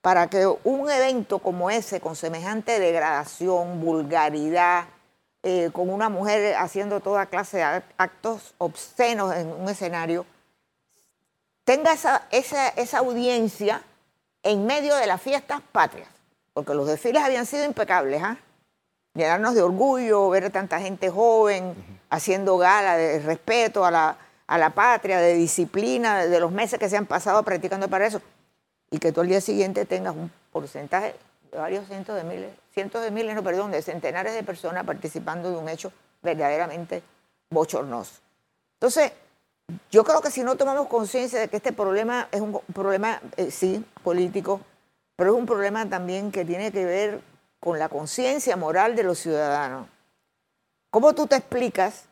para 0.03 0.27
que 0.27 0.45
un 0.65 0.91
evento 0.91 1.39
como 1.39 1.71
ese, 1.71 2.01
con 2.01 2.17
semejante 2.17 2.77
degradación, 2.77 3.79
vulgaridad, 3.79 4.83
eh, 5.43 5.69
con 5.71 5.89
una 5.89 6.09
mujer 6.09 6.57
haciendo 6.57 6.99
toda 6.99 7.27
clase 7.27 7.59
de 7.59 7.81
actos 7.97 8.53
obscenos 8.57 9.33
en 9.33 9.47
un 9.47 9.69
escenario, 9.69 10.25
tenga 11.63 11.93
esa, 11.93 12.27
esa, 12.31 12.97
audiencia 12.97 13.81
en 14.43 14.65
medio 14.65 14.93
de 14.97 15.07
las 15.07 15.21
fiestas 15.21 15.61
patrias? 15.71 16.09
Porque 16.53 16.73
los 16.73 16.85
desfiles 16.85 17.23
habían 17.23 17.45
sido 17.45 17.63
impecables, 17.63 18.21
¿ah? 18.21 18.35
Llenarnos 19.13 19.55
de 19.55 19.61
orgullo, 19.61 20.29
ver 20.31 20.43
a 20.43 20.49
tanta 20.49 20.81
gente 20.81 21.09
joven 21.09 21.75
haciendo 22.09 22.57
gala 22.57 22.97
de 22.97 23.19
respeto 23.19 23.85
a 23.85 23.91
la, 23.91 24.17
a 24.47 24.57
la 24.57 24.71
patria, 24.71 25.19
de 25.19 25.35
disciplina, 25.35 26.25
de 26.25 26.39
los 26.41 26.51
meses 26.51 26.77
que 26.77 26.89
se 26.89 26.97
han 26.97 27.05
pasado 27.05 27.41
practicando 27.43 27.87
para 27.87 28.05
eso 28.05 28.21
y 28.93 28.99
que 28.99 29.11
tú 29.11 29.21
al 29.21 29.27
día 29.27 29.41
siguiente 29.41 29.85
tengas 29.85 30.15
un 30.15 30.31
porcentaje 30.51 31.15
de 31.51 31.57
varios 31.57 31.87
cientos 31.87 32.15
de 32.15 32.23
miles, 32.23 32.51
cientos 32.75 33.01
de 33.01 33.09
miles, 33.09 33.33
no, 33.33 33.43
perdón, 33.43 33.71
de 33.71 33.81
centenares 33.81 34.35
de 34.35 34.43
personas 34.43 34.83
participando 34.83 35.49
de 35.49 35.57
un 35.57 35.67
hecho 35.67 35.91
verdaderamente 36.21 37.01
bochornoso. 37.49 38.21
Entonces, 38.75 39.11
yo 39.89 40.03
creo 40.03 40.21
que 40.21 40.29
si 40.29 40.43
no 40.43 40.57
tomamos 40.57 40.87
conciencia 40.87 41.39
de 41.39 41.47
que 41.47 41.57
este 41.57 41.73
problema 41.73 42.27
es 42.31 42.39
un 42.41 42.61
problema, 42.71 43.19
eh, 43.35 43.49
sí, 43.49 43.83
político, 44.03 44.61
pero 45.15 45.33
es 45.33 45.39
un 45.39 45.47
problema 45.47 45.89
también 45.89 46.31
que 46.31 46.45
tiene 46.45 46.71
que 46.71 46.85
ver 46.85 47.21
con 47.59 47.79
la 47.79 47.89
conciencia 47.89 48.55
moral 48.57 48.95
de 48.95 49.01
los 49.01 49.17
ciudadanos. 49.17 49.87
¿Cómo 50.91 51.15
tú 51.15 51.25
te 51.25 51.35
explicas 51.35 52.05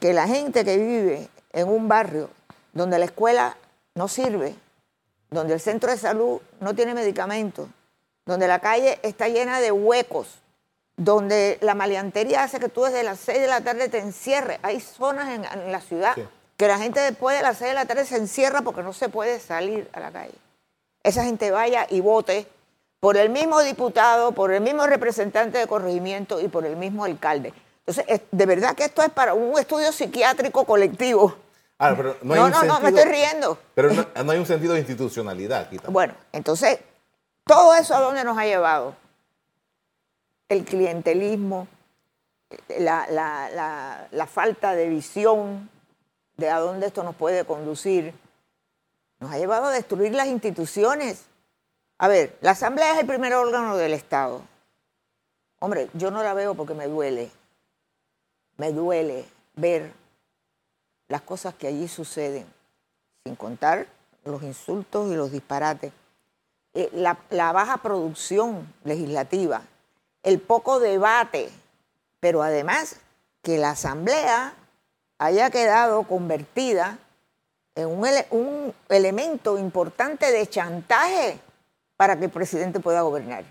que 0.00 0.12
la 0.12 0.28
gente 0.28 0.64
que 0.64 0.76
vive 0.76 1.28
en 1.52 1.68
un 1.68 1.88
barrio 1.88 2.30
donde 2.72 3.00
la 3.00 3.06
escuela 3.06 3.56
no 3.96 4.06
sirve, 4.06 4.54
donde 5.34 5.54
el 5.54 5.60
centro 5.60 5.90
de 5.90 5.98
salud 5.98 6.40
no 6.60 6.74
tiene 6.74 6.94
medicamentos, 6.94 7.68
donde 8.24 8.48
la 8.48 8.60
calle 8.60 8.98
está 9.02 9.28
llena 9.28 9.60
de 9.60 9.72
huecos, 9.72 10.38
donde 10.96 11.58
la 11.60 11.74
maleantería 11.74 12.44
hace 12.44 12.60
que 12.60 12.68
tú 12.68 12.84
desde 12.84 13.02
las 13.02 13.18
6 13.18 13.40
de 13.40 13.46
la 13.48 13.60
tarde 13.60 13.88
te 13.88 13.98
encierres. 13.98 14.58
Hay 14.62 14.80
zonas 14.80 15.28
en, 15.28 15.72
la 15.72 15.80
ciudad 15.80 16.14
que 16.56 16.68
la 16.68 16.78
gente 16.78 17.00
después 17.00 17.36
de 17.36 17.42
las 17.42 17.58
6 17.58 17.70
de 17.70 17.74
la 17.74 17.84
tarde 17.84 18.06
se 18.06 18.16
encierra 18.16 18.62
porque 18.62 18.82
no 18.82 18.92
se 18.92 19.08
puede 19.08 19.40
salir 19.40 19.90
a 19.92 20.00
la 20.00 20.12
calle. 20.12 20.34
Esa 21.02 21.24
gente 21.24 21.50
vaya 21.50 21.86
y 21.90 22.00
vote 22.00 22.46
por 23.00 23.16
el 23.16 23.28
mismo 23.28 23.60
diputado, 23.60 24.32
por 24.32 24.52
el 24.52 24.62
mismo 24.62 24.86
representante 24.86 25.58
de 25.58 25.66
corregimiento 25.66 26.40
y 26.40 26.48
por 26.48 26.64
el 26.64 26.76
mismo 26.76 27.04
alcalde. 27.04 27.52
Entonces, 27.84 28.22
de 28.30 28.46
verdad 28.46 28.74
que 28.74 28.84
esto 28.84 29.02
es 29.02 29.10
para 29.10 29.34
un 29.34 29.58
estudio 29.58 29.92
psiquiátrico 29.92 30.64
colectivo 30.64 31.36
Ah, 31.84 32.14
no, 32.22 32.48
no, 32.48 32.62
no, 32.64 32.80
me 32.80 32.88
estoy 32.88 33.04
riendo. 33.04 33.58
Pero 33.74 33.90
no, 33.92 34.30
hay 34.30 34.38
un 34.38 34.46
sentido 34.46 34.74
de 34.74 34.80
institucionalidad 34.80 35.62
aquí 35.62 35.76
también. 35.76 35.92
Bueno, 35.92 36.14
entonces, 36.32 36.78
todo 37.44 37.74
eso 37.74 37.94
a 37.94 38.00
dónde 38.00 38.24
nos 38.24 38.38
ha 38.38 38.44
llevado? 38.44 38.94
El 40.48 40.64
clientelismo, 40.64 41.68
la, 42.78 44.08
la 44.10 44.26
falta 44.26 44.74
de 44.74 44.88
visión 44.88 45.68
de 46.36 46.50
a 46.50 46.58
dónde 46.58 46.86
esto 46.86 47.02
nos 47.02 47.14
puede 47.14 47.44
conducir, 47.44 48.14
nos 49.20 49.30
ha 49.32 49.38
llevado 49.38 49.66
a 49.66 49.70
destruir 49.70 50.12
las 50.12 50.26
instituciones. 50.26 51.26
A 51.98 52.08
ver, 52.08 52.36
la 52.40 52.52
Asamblea 52.52 52.94
es 52.94 53.00
el 53.00 53.06
primer 53.06 53.34
órgano 53.34 53.76
del 53.76 53.94
Estado. 53.94 54.42
Hombre, 55.60 55.88
yo 55.94 56.10
no 56.10 56.22
la 56.22 56.34
veo 56.34 56.54
porque 56.54 56.74
me 56.74 56.86
duele. 56.86 57.30
Me 58.56 58.72
duele 58.72 59.24
ver 59.56 59.92
las 61.08 61.22
cosas 61.22 61.54
que 61.54 61.66
allí 61.66 61.88
suceden, 61.88 62.46
sin 63.24 63.36
contar 63.36 63.86
los 64.24 64.42
insultos 64.42 65.10
y 65.10 65.16
los 65.16 65.30
disparates, 65.30 65.92
eh, 66.72 66.90
la, 66.92 67.52
baja 67.52 67.76
producción 67.78 68.72
legislativa, 68.84 69.62
el 70.22 70.40
poco 70.40 70.80
debate, 70.80 71.50
pero 72.20 72.42
además 72.42 72.96
que 73.42 73.58
la 73.58 73.70
Asamblea 73.70 74.54
haya 75.18 75.50
quedado 75.50 76.02
convertida 76.04 76.98
en 77.74 77.88
un, 77.88 78.08
un, 78.30 78.74
elemento 78.88 79.58
importante 79.58 80.32
de 80.32 80.46
chantaje 80.48 81.38
para 81.96 82.18
que 82.18 82.24
el 82.26 82.30
presidente 82.30 82.80
pueda 82.80 83.02
gobernar. 83.02 83.44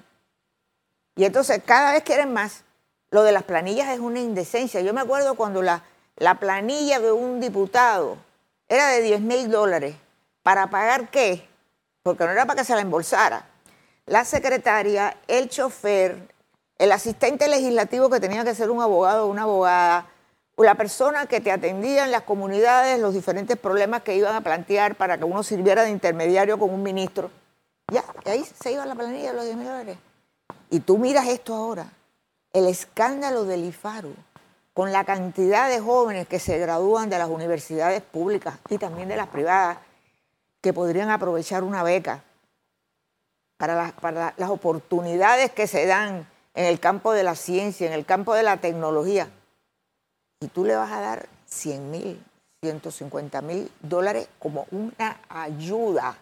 Y 1.15 1.25
entonces 1.25 1.61
cada 1.63 1.93
vez 1.93 2.03
quieren 2.03 2.33
más. 2.33 2.63
Lo 3.11 3.21
de 3.21 3.31
las 3.31 3.43
planillas 3.43 3.89
es 3.89 3.99
una 3.99 4.19
indecencia. 4.19 4.81
Yo 4.81 4.93
me 4.93 5.01
acuerdo 5.01 5.35
cuando 5.35 5.61
la, 5.61 5.83
la 6.17 6.39
planilla 6.39 6.99
de 6.99 7.11
un 7.11 7.39
diputado 7.39 8.17
era 8.67 8.87
de 8.87 9.01
10 9.01 9.21
mil 9.21 9.51
dólares. 9.51 9.95
¿Para 10.43 10.67
pagar 10.67 11.09
qué? 11.09 11.47
Porque 12.03 12.25
no 12.25 12.31
era 12.31 12.45
para 12.45 12.61
que 12.61 12.65
se 12.65 12.75
la 12.75 12.81
embolsara. 12.81 13.45
La 14.05 14.25
secretaria, 14.25 15.15
el 15.27 15.49
chofer, 15.49 16.33
el 16.77 16.91
asistente 16.91 17.47
legislativo 17.47 18.09
que 18.09 18.19
tenía 18.19 18.43
que 18.43 18.53
ser 18.53 18.69
un 18.69 18.81
abogado 18.81 19.25
o 19.25 19.29
una 19.29 19.43
abogada, 19.43 20.07
o 20.55 20.63
la 20.63 20.75
persona 20.75 21.25
que 21.25 21.41
te 21.41 21.51
atendía 21.51 22.03
en 22.05 22.11
las 22.11 22.23
comunidades, 22.23 22.99
los 22.99 23.13
diferentes 23.13 23.57
problemas 23.57 24.03
que 24.03 24.15
iban 24.15 24.35
a 24.35 24.41
plantear 24.41 24.95
para 24.95 25.17
que 25.17 25.23
uno 25.23 25.41
sirviera 25.41 25.83
de 25.83 25.89
intermediario 25.89 26.59
con 26.59 26.69
un 26.69 26.83
ministro. 26.83 27.31
Ya, 27.91 28.03
y 28.25 28.29
ahí 28.29 28.43
se 28.43 28.73
iba 28.73 28.85
la 28.85 28.95
planilla 28.95 29.31
de 29.31 29.33
los 29.35 29.45
10 29.45 29.57
mil 29.57 29.67
dólares. 29.67 29.97
Y 30.69 30.79
tú 30.81 30.97
miras 30.97 31.27
esto 31.27 31.55
ahora, 31.55 31.87
el 32.51 32.67
escándalo 32.67 33.45
del 33.45 33.65
IFARU 33.65 34.13
con 34.73 34.91
la 34.91 35.03
cantidad 35.03 35.69
de 35.69 35.79
jóvenes 35.79 36.27
que 36.27 36.39
se 36.39 36.57
gradúan 36.57 37.09
de 37.09 37.19
las 37.19 37.29
universidades 37.29 38.01
públicas 38.01 38.57
y 38.69 38.77
también 38.77 39.07
de 39.07 39.15
las 39.15 39.27
privadas 39.27 39.77
que 40.61 40.73
podrían 40.73 41.09
aprovechar 41.09 41.63
una 41.63 41.83
beca. 41.83 42.23
para, 43.57 44.33
las 44.35 44.49
oportunidades 44.49 45.51
que 45.51 45.67
se 45.67 45.85
dan 45.85 46.27
en 46.53 46.65
el 46.65 46.79
campo 46.79 47.13
de 47.13 47.23
la 47.23 47.35
ciencia, 47.35 47.87
en 47.87 47.93
el 47.93 48.05
campo 48.05 48.33
de 48.33 48.43
la 48.43 48.57
tecnología, 48.57 49.29
y 50.41 50.47
tú 50.47 50.65
le 50.65 50.75
vas 50.75 50.91
a 50.91 50.99
dar 50.99 51.29
100 51.45 51.91
mil, 51.91 52.23
150 52.61 53.41
mil 53.41 53.71
dólares 53.81 54.27
como 54.39 54.65
una 54.71 55.21
ayuda. 55.29 56.17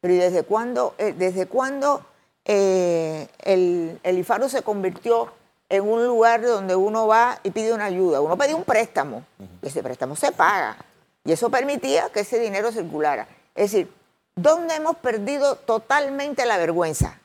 Pero 0.00 0.14
¿y 0.14 0.18
desde 0.18 0.42
cuándo, 0.42 0.94
eh, 0.98 1.14
desde 1.16 1.46
cuándo 1.46 2.04
eh, 2.44 3.28
el, 3.38 3.98
el 4.02 4.18
IFARO 4.18 4.48
se 4.50 4.62
convirtió 4.62 5.32
en 5.68 5.88
un 5.88 6.04
lugar 6.06 6.42
donde 6.42 6.76
uno 6.76 7.06
va 7.06 7.38
y 7.42 7.50
pide 7.50 7.72
una 7.72 7.86
ayuda? 7.86 8.20
Uno 8.20 8.36
pedía 8.36 8.56
un 8.56 8.64
préstamo, 8.64 9.24
y 9.62 9.66
ese 9.66 9.82
préstamo 9.82 10.14
se 10.16 10.32
paga. 10.32 10.76
Y 11.24 11.32
eso 11.32 11.48
permitía 11.50 12.10
que 12.10 12.20
ese 12.20 12.38
dinero 12.38 12.70
circulara. 12.70 13.26
Es 13.54 13.72
decir, 13.72 13.90
¿dónde 14.36 14.74
hemos 14.74 14.96
perdido 14.96 15.56
totalmente 15.56 16.44
la 16.46 16.58
vergüenza? 16.58 17.18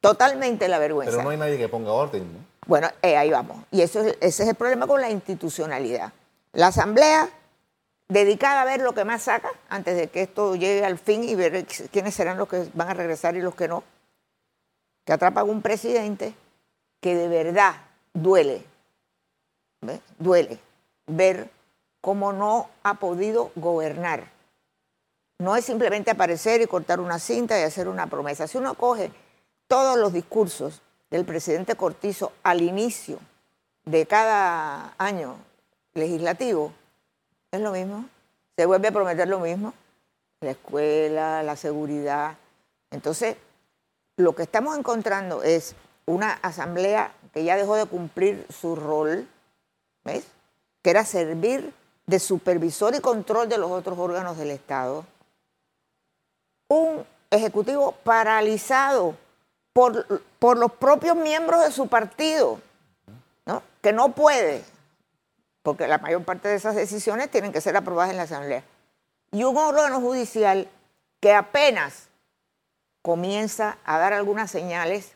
Totalmente 0.00 0.68
la 0.68 0.78
vergüenza. 0.78 1.10
Pero 1.12 1.22
no 1.24 1.30
hay 1.30 1.36
nadie 1.36 1.58
que 1.58 1.68
ponga 1.68 1.92
orden, 1.92 2.22
¿no? 2.32 2.38
Bueno, 2.66 2.88
eh, 3.02 3.16
ahí 3.16 3.30
vamos. 3.30 3.58
Y 3.70 3.82
eso 3.82 4.00
es- 4.00 4.16
ese 4.20 4.42
es 4.44 4.48
el 4.48 4.54
problema 4.54 4.86
con 4.86 5.00
la 5.00 5.10
institucionalidad. 5.10 6.12
La 6.52 6.68
asamblea, 6.68 7.28
dedicada 8.08 8.62
a 8.62 8.64
ver 8.64 8.80
lo 8.80 8.92
que 8.94 9.04
más 9.04 9.22
saca 9.22 9.50
antes 9.68 9.96
de 9.96 10.08
que 10.08 10.22
esto 10.22 10.54
llegue 10.54 10.84
al 10.84 10.98
fin 10.98 11.24
y 11.24 11.34
ver 11.34 11.66
quiénes 11.66 12.14
serán 12.14 12.38
los 12.38 12.48
que 12.48 12.68
van 12.74 12.88
a 12.88 12.94
regresar 12.94 13.36
y 13.36 13.40
los 13.40 13.54
que 13.54 13.68
no, 13.68 13.82
que 15.04 15.12
atrapa 15.12 15.40
a 15.42 15.44
un 15.44 15.60
presidente 15.60 16.34
que 17.00 17.14
de 17.14 17.28
verdad 17.28 17.74
duele, 18.12 18.64
¿ves? 19.80 20.00
duele 20.18 20.58
ver 21.06 21.50
cómo 22.00 22.32
no 22.32 22.68
ha 22.82 22.94
podido 22.94 23.50
gobernar. 23.56 24.30
No 25.38 25.56
es 25.56 25.64
simplemente 25.64 26.10
aparecer 26.10 26.60
y 26.62 26.66
cortar 26.66 27.00
una 27.00 27.18
cinta 27.18 27.58
y 27.58 27.62
hacer 27.62 27.88
una 27.88 28.06
promesa. 28.06 28.46
Si 28.46 28.58
uno 28.58 28.74
coge 28.74 29.12
todos 29.68 29.98
los 29.98 30.12
discursos 30.12 30.80
del 31.10 31.24
presidente 31.24 31.76
Cortizo 31.76 32.32
al 32.42 32.62
inicio 32.62 33.18
de 33.84 34.06
cada 34.06 34.94
año 34.98 35.36
legislativo, 35.94 36.72
es 37.50 37.60
lo 37.60 37.72
mismo. 37.72 38.06
Se 38.56 38.66
vuelve 38.66 38.88
a 38.88 38.92
prometer 38.92 39.28
lo 39.28 39.40
mismo. 39.40 39.74
La 40.40 40.52
escuela, 40.52 41.42
la 41.42 41.56
seguridad. 41.56 42.36
Entonces, 42.90 43.36
lo 44.16 44.34
que 44.34 44.42
estamos 44.42 44.76
encontrando 44.78 45.42
es 45.42 45.74
una 46.06 46.32
asamblea 46.34 47.12
que 47.34 47.44
ya 47.44 47.56
dejó 47.56 47.74
de 47.74 47.86
cumplir 47.86 48.46
su 48.48 48.76
rol, 48.76 49.28
¿ves? 50.04 50.24
Que 50.82 50.90
era 50.90 51.04
servir 51.04 51.74
de 52.06 52.20
supervisor 52.20 52.94
y 52.94 53.00
control 53.00 53.48
de 53.48 53.58
los 53.58 53.70
otros 53.70 53.98
órganos 53.98 54.38
del 54.38 54.52
Estado. 54.52 55.04
Un 56.68 57.04
ejecutivo 57.30 57.92
paralizado 58.04 59.16
por, 59.72 60.22
por 60.38 60.56
los 60.56 60.72
propios 60.72 61.16
miembros 61.16 61.62
de 61.62 61.72
su 61.72 61.88
partido, 61.88 62.60
¿no? 63.44 63.62
Que 63.82 63.92
no 63.92 64.12
puede, 64.12 64.64
porque 65.62 65.88
la 65.88 65.98
mayor 65.98 66.24
parte 66.24 66.48
de 66.48 66.54
esas 66.54 66.76
decisiones 66.76 67.30
tienen 67.30 67.52
que 67.52 67.60
ser 67.60 67.76
aprobadas 67.76 68.12
en 68.12 68.16
la 68.16 68.22
Asamblea. 68.22 68.62
Y 69.32 69.42
un 69.42 69.56
órgano 69.56 70.00
judicial 70.00 70.68
que 71.20 71.34
apenas 71.34 72.08
comienza 73.02 73.78
a 73.84 73.98
dar 73.98 74.12
algunas 74.12 74.50
señales 74.50 75.15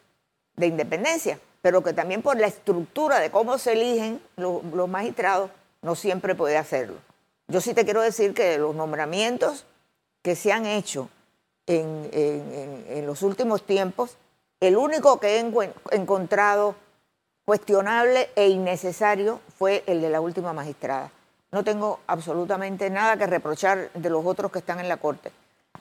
de 0.60 0.66
independencia, 0.66 1.40
pero 1.62 1.82
que 1.82 1.92
también 1.92 2.22
por 2.22 2.38
la 2.38 2.46
estructura 2.46 3.18
de 3.18 3.30
cómo 3.30 3.58
se 3.58 3.72
eligen 3.72 4.22
los, 4.36 4.62
magistrados 4.88 5.50
no 5.82 5.94
siempre 5.94 6.34
puede 6.34 6.56
hacerlo. 6.56 6.96
Yo 7.48 7.60
sí 7.60 7.74
te 7.74 7.84
quiero 7.84 8.02
decir 8.02 8.34
que 8.34 8.58
los 8.58 8.74
nombramientos 8.76 9.64
que 10.22 10.36
se 10.36 10.52
han 10.52 10.66
hecho 10.66 11.08
en, 11.66 12.08
en- 12.12 13.06
los 13.06 13.22
últimos 13.22 13.64
tiempos, 13.64 14.16
el 14.60 14.76
único 14.76 15.18
que 15.18 15.38
he 15.38 15.96
encontrado 15.96 16.76
cuestionable 17.44 18.30
e 18.36 18.48
innecesario 18.48 19.40
fue 19.58 19.82
el 19.86 20.00
de 20.00 20.10
la 20.10 20.20
última 20.20 20.52
magistrada. 20.52 21.10
No 21.50 21.64
tengo 21.64 21.98
absolutamente 22.06 22.90
nada 22.90 23.16
que 23.16 23.26
reprochar 23.26 23.90
de 23.94 24.10
los 24.10 24.24
otros 24.24 24.52
que 24.52 24.60
están 24.60 24.78
en 24.78 24.88
la 24.88 24.98
Corte. 24.98 25.32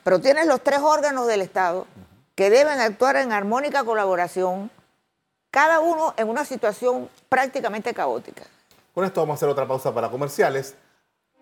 Pero 0.02 0.20
tienes 0.20 0.46
los 0.46 0.62
tres 0.62 0.80
órganos 0.80 1.26
del 1.26 1.42
Estado 1.42 1.86
que 2.40 2.48
deben 2.48 2.80
actuar 2.80 3.16
en 3.16 3.32
armónica 3.32 3.84
colaboración, 3.84 4.70
cada 5.50 5.80
uno 5.80 6.14
en 6.16 6.26
una 6.26 6.46
situación 6.46 7.10
prácticamente 7.28 7.92
caótica. 7.92 8.44
Con 8.94 9.04
esto 9.04 9.20
vamos 9.20 9.34
a 9.34 9.36
hacer 9.36 9.50
otra 9.50 9.68
pausa 9.68 9.92
para 9.92 10.08
comerciales. 10.08 10.74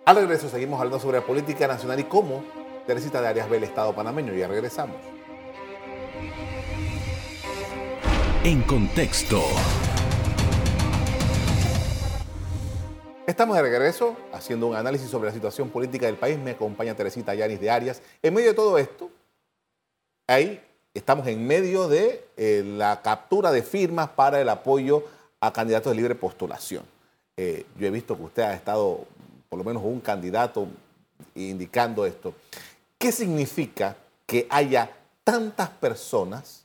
Al 0.04 0.16
regreso 0.16 0.48
seguimos 0.48 0.80
hablando 0.80 0.98
sobre 0.98 1.20
política 1.20 1.68
nacional 1.68 2.00
y 2.00 2.02
cómo 2.02 2.42
Teresita 2.84 3.20
de 3.20 3.28
Arias 3.28 3.48
ve 3.48 3.58
el 3.58 3.62
Estado 3.62 3.94
panameño. 3.94 4.32
Ya 4.32 4.48
regresamos. 4.48 4.96
En 8.42 8.60
contexto. 8.62 9.40
Estamos 13.24 13.54
de 13.54 13.62
regreso 13.62 14.16
haciendo 14.32 14.66
un 14.66 14.74
análisis 14.74 15.08
sobre 15.08 15.28
la 15.28 15.32
situación 15.32 15.70
política 15.70 16.06
del 16.06 16.16
país. 16.16 16.36
Me 16.40 16.50
acompaña 16.50 16.96
Teresita 16.96 17.36
Yanis 17.36 17.60
de 17.60 17.70
Arias. 17.70 18.02
En 18.20 18.34
medio 18.34 18.48
de 18.48 18.54
todo 18.54 18.78
esto, 18.78 19.12
ahí 20.26 20.64
estamos 20.98 21.26
en 21.28 21.46
medio 21.46 21.88
de 21.88 22.26
eh, 22.36 22.62
la 22.66 23.00
captura 23.02 23.50
de 23.52 23.62
firmas 23.62 24.10
para 24.10 24.40
el 24.40 24.48
apoyo 24.48 25.04
a 25.40 25.52
candidatos 25.52 25.92
de 25.92 25.96
libre 25.96 26.14
postulación. 26.14 26.82
Eh, 27.36 27.64
yo 27.78 27.86
he 27.86 27.90
visto 27.90 28.16
que 28.16 28.24
usted 28.24 28.42
ha 28.42 28.54
estado, 28.54 29.06
por 29.48 29.58
lo 29.58 29.64
menos 29.64 29.82
un 29.84 30.00
candidato, 30.00 30.66
indicando 31.34 32.04
esto. 32.04 32.34
¿Qué 32.98 33.12
significa 33.12 33.96
que 34.26 34.46
haya 34.50 34.90
tantas 35.22 35.70
personas 35.70 36.64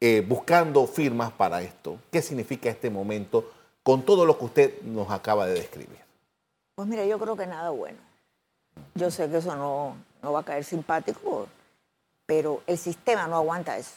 eh, 0.00 0.24
buscando 0.26 0.86
firmas 0.86 1.32
para 1.32 1.62
esto? 1.62 1.98
¿Qué 2.10 2.20
significa 2.20 2.68
este 2.68 2.90
momento 2.90 3.48
con 3.82 4.02
todo 4.02 4.26
lo 4.26 4.36
que 4.36 4.44
usted 4.44 4.82
nos 4.82 5.10
acaba 5.10 5.46
de 5.46 5.54
describir? 5.54 6.00
Pues 6.74 6.88
mira, 6.88 7.04
yo 7.06 7.18
creo 7.20 7.36
que 7.36 7.46
nada 7.46 7.70
bueno. 7.70 7.98
Yo 8.96 9.08
sé 9.12 9.30
que 9.30 9.36
eso 9.36 9.54
no, 9.54 9.96
no 10.20 10.32
va 10.32 10.40
a 10.40 10.44
caer 10.44 10.64
simpático, 10.64 11.46
pero 12.26 12.62
el 12.66 12.78
sistema 12.78 13.26
no 13.26 13.36
aguanta 13.36 13.76
eso. 13.76 13.92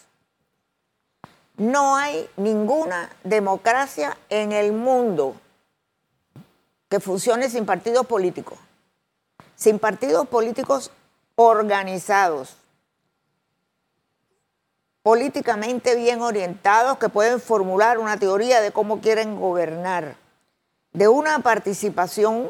No 1.57 1.95
hay 1.95 2.29
ninguna 2.37 3.09
democracia 3.23 4.17
en 4.29 4.51
el 4.51 4.73
mundo 4.73 5.35
que 6.89 6.99
funcione 6.99 7.49
sin 7.49 7.65
partidos 7.65 8.05
políticos, 8.05 8.59
sin 9.55 9.79
partidos 9.79 10.27
políticos 10.27 10.91
organizados, 11.35 12.57
políticamente 15.01 15.95
bien 15.95 16.21
orientados, 16.21 16.97
que 16.97 17.09
pueden 17.09 17.39
formular 17.39 17.97
una 17.97 18.19
teoría 18.19 18.61
de 18.61 18.71
cómo 18.71 19.01
quieren 19.01 19.39
gobernar, 19.39 20.15
de 20.93 21.07
una 21.07 21.39
participación 21.39 22.49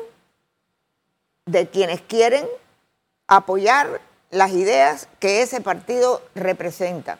de 1.45 1.69
quienes 1.69 2.01
quieren 2.01 2.45
apoyar 3.27 4.01
las 4.29 4.51
ideas 4.51 5.07
que 5.19 5.41
ese 5.41 5.61
partido 5.61 6.21
representa, 6.35 7.19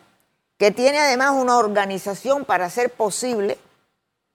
que 0.58 0.72
tiene 0.72 1.00
además 1.00 1.32
una 1.32 1.58
organización 1.58 2.46
para 2.46 2.66
hacer 2.66 2.92
posible 2.92 3.58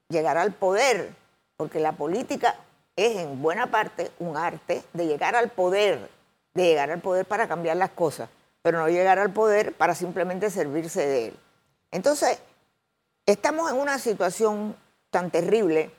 llegar 0.08 0.38
al 0.38 0.52
poder, 0.52 1.14
porque 1.56 1.80
la 1.80 1.92
política 1.92 2.56
es 2.96 3.16
en 3.16 3.42
buena 3.42 3.70
parte 3.70 4.10
un 4.18 4.36
arte 4.36 4.82
de 4.92 5.06
llegar 5.06 5.34
al 5.34 5.50
poder, 5.50 6.08
de 6.54 6.64
llegar 6.64 6.90
al 6.90 7.00
poder 7.00 7.26
para 7.26 7.48
cambiar 7.48 7.76
las 7.76 7.90
cosas, 7.90 8.28
pero 8.62 8.78
no 8.78 8.88
llegar 8.88 9.18
al 9.18 9.32
poder 9.32 9.74
para 9.74 9.94
simplemente 9.94 10.50
servirse 10.50 11.06
de 11.06 11.26
él. 11.28 11.36
Entonces, 11.90 12.38
estamos 13.26 13.70
en 13.70 13.78
una 13.78 13.98
situación 13.98 14.76
tan 15.10 15.30
terrible 15.30 15.90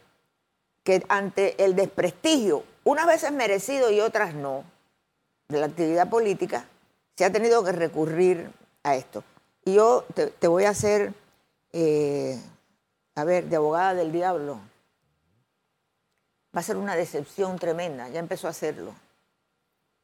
que 0.83 1.03
ante 1.07 1.63
el 1.63 1.75
desprestigio, 1.75 2.63
unas 2.83 3.07
veces 3.07 3.31
merecido 3.31 3.91
y 3.91 4.01
otras 4.01 4.33
no, 4.33 4.63
de 5.49 5.59
la 5.59 5.67
actividad 5.67 6.09
política, 6.09 6.65
se 7.15 7.25
ha 7.25 7.31
tenido 7.31 7.63
que 7.63 7.71
recurrir 7.71 8.51
a 8.83 8.95
esto. 8.95 9.23
Y 9.65 9.75
yo 9.75 10.05
te, 10.13 10.27
te 10.27 10.47
voy 10.47 10.65
a 10.65 10.71
hacer, 10.71 11.13
eh, 11.71 12.39
a 13.15 13.23
ver, 13.23 13.45
de 13.45 13.55
abogada 13.55 13.93
del 13.93 14.11
diablo. 14.11 14.59
Va 16.55 16.59
a 16.59 16.63
ser 16.63 16.77
una 16.77 16.95
decepción 16.95 17.57
tremenda, 17.57 18.09
ya 18.09 18.19
empezó 18.19 18.47
a 18.47 18.51
hacerlo, 18.51 18.93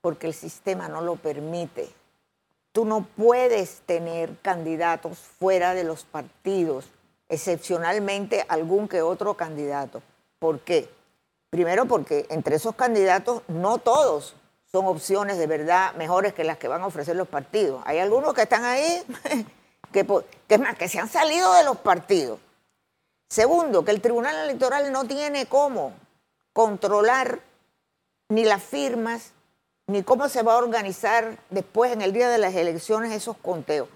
porque 0.02 0.28
el 0.28 0.34
sistema 0.34 0.88
no 0.88 1.02
lo 1.02 1.16
permite. 1.16 1.90
Tú 2.72 2.86
no 2.86 3.06
puedes 3.16 3.82
tener 3.82 4.38
candidatos 4.42 5.18
fuera 5.18 5.74
de 5.74 5.84
los 5.84 6.06
partidos, 6.06 6.86
excepcionalmente 7.28 8.46
algún 8.48 8.88
que 8.88 9.02
otro 9.02 9.36
candidato. 9.36 10.02
¿Por 10.40 10.60
qué? 10.62 10.90
Primero 11.50 11.86
porque 11.86 12.26
entre 12.30 12.56
esos 12.56 12.76
candidatos 12.76 13.42
no 13.48 13.80
todos 13.80 14.36
son 14.72 14.86
opciones 14.86 15.38
de 15.38 15.48
verdad 15.48 15.94
mejores 15.96 16.34
que 16.34 16.44
las 16.44 16.58
que 16.58 16.68
van 16.68 16.82
a 16.82 16.88
ofrecer 16.88 17.16
los 17.16 17.28
partidos. 17.28 17.82
Hay 17.86 18.00
algunos 18.00 18.34
que 18.34 18.44
están 18.44 18.64
ahí, 18.64 19.04
que, 19.92 20.58
más, 20.58 20.76
que 20.78 20.88
se 20.88 21.00
han 21.00 21.10
salido 21.10 21.54
de 21.54 21.64
los 21.64 21.78
partidos. 21.78 22.40
Segundo, 23.30 23.84
que 23.84 23.92
el 23.92 24.02
Tribunal 24.02 24.36
Electoral 24.36 24.92
no 24.92 25.06
tiene 25.06 25.48
cómo 25.48 25.94
controlar 26.54 27.40
ni 28.30 28.44
las 28.44 28.64
firmas, 28.64 29.32
ni 29.88 30.04
cómo 30.04 30.30
se 30.30 30.44
va 30.44 30.54
a 30.54 30.58
organizar 30.58 31.38
después 31.50 31.92
en 31.92 32.02
el 32.02 32.14
día 32.14 32.30
de 32.30 32.38
las 32.38 32.54
elecciones 32.54 33.12
esos 33.12 33.38
conteos. 33.38 33.90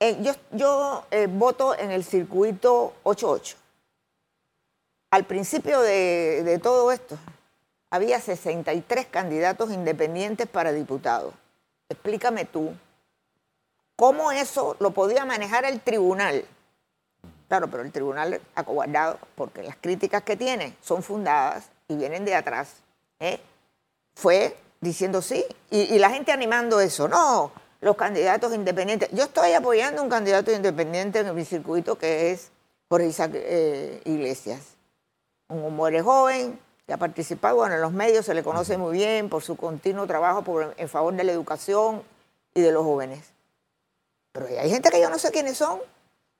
eh, 0.00 0.18
yo, 0.22 0.32
yo 0.52 1.04
eh, 1.10 1.28
voto 1.30 1.78
en 1.78 1.90
el 1.90 2.04
circuito 2.04 2.94
88. 3.04 3.56
Al 5.12 5.24
principio 5.24 5.80
de 5.80 6.60
todo 6.62 6.92
esto, 6.92 7.18
había 7.90 8.20
63 8.20 9.06
candidatos 9.06 9.70
independientes 9.72 10.46
para 10.48 10.72
diputados. 10.72 11.34
Explícame 11.88 12.44
tú, 12.44 12.72
¿cómo 13.96 14.30
eso 14.30 14.76
lo 14.78 14.92
podía 14.92 15.24
manejar 15.24 15.64
el 15.64 15.80
tribunal? 15.80 16.44
Claro, 17.48 17.68
pero 17.68 17.82
el 17.82 17.90
tribunal 17.90 18.40
acobardado, 18.54 19.18
porque 19.34 19.64
las 19.64 19.76
críticas 19.76 20.22
que 20.22 20.36
tiene 20.36 20.76
son 20.80 21.02
fundadas 21.02 21.68
y 21.88 21.96
vienen 21.96 22.24
de 22.24 22.36
atrás. 22.36 22.76
¿eh? 23.18 23.40
Fue 24.14 24.56
diciendo 24.80 25.20
sí, 25.20 25.44
y, 25.68 25.98
la 25.98 26.10
gente 26.10 26.30
animando 26.30 26.80
eso. 26.80 27.08
No, 27.08 27.50
los 27.80 27.96
candidatos 27.96 28.54
independientes. 28.54 29.10
Yo 29.10 29.24
estoy 29.24 29.52
apoyando 29.52 30.00
un 30.00 30.08
candidato 30.08 30.52
independiente 30.52 31.18
en 31.18 31.34
mi 31.34 31.44
circuito 31.44 31.98
que 31.98 32.30
es 32.30 32.52
Isaac 33.00 33.32
eh, 33.34 34.00
Iglesias. 34.04 34.76
Un 35.48 35.64
hombre 35.64 36.02
joven 36.02 36.56
que 36.90 36.94
ha 36.94 36.98
participado 36.98 37.54
bueno, 37.54 37.76
en 37.76 37.80
los 37.82 37.92
medios, 37.92 38.26
se 38.26 38.34
le 38.34 38.42
conoce 38.42 38.76
muy 38.76 38.94
bien 38.94 39.28
por 39.28 39.44
su 39.44 39.56
continuo 39.56 40.08
trabajo 40.08 40.42
por, 40.42 40.74
en 40.76 40.88
favor 40.88 41.14
de 41.14 41.22
la 41.22 41.30
educación 41.30 42.02
y 42.52 42.62
de 42.62 42.72
los 42.72 42.82
jóvenes. 42.82 43.26
Pero 44.32 44.46
hay 44.46 44.68
gente 44.68 44.90
que 44.90 45.00
yo 45.00 45.08
no 45.08 45.16
sé 45.16 45.30
quiénes 45.30 45.56
son, 45.56 45.78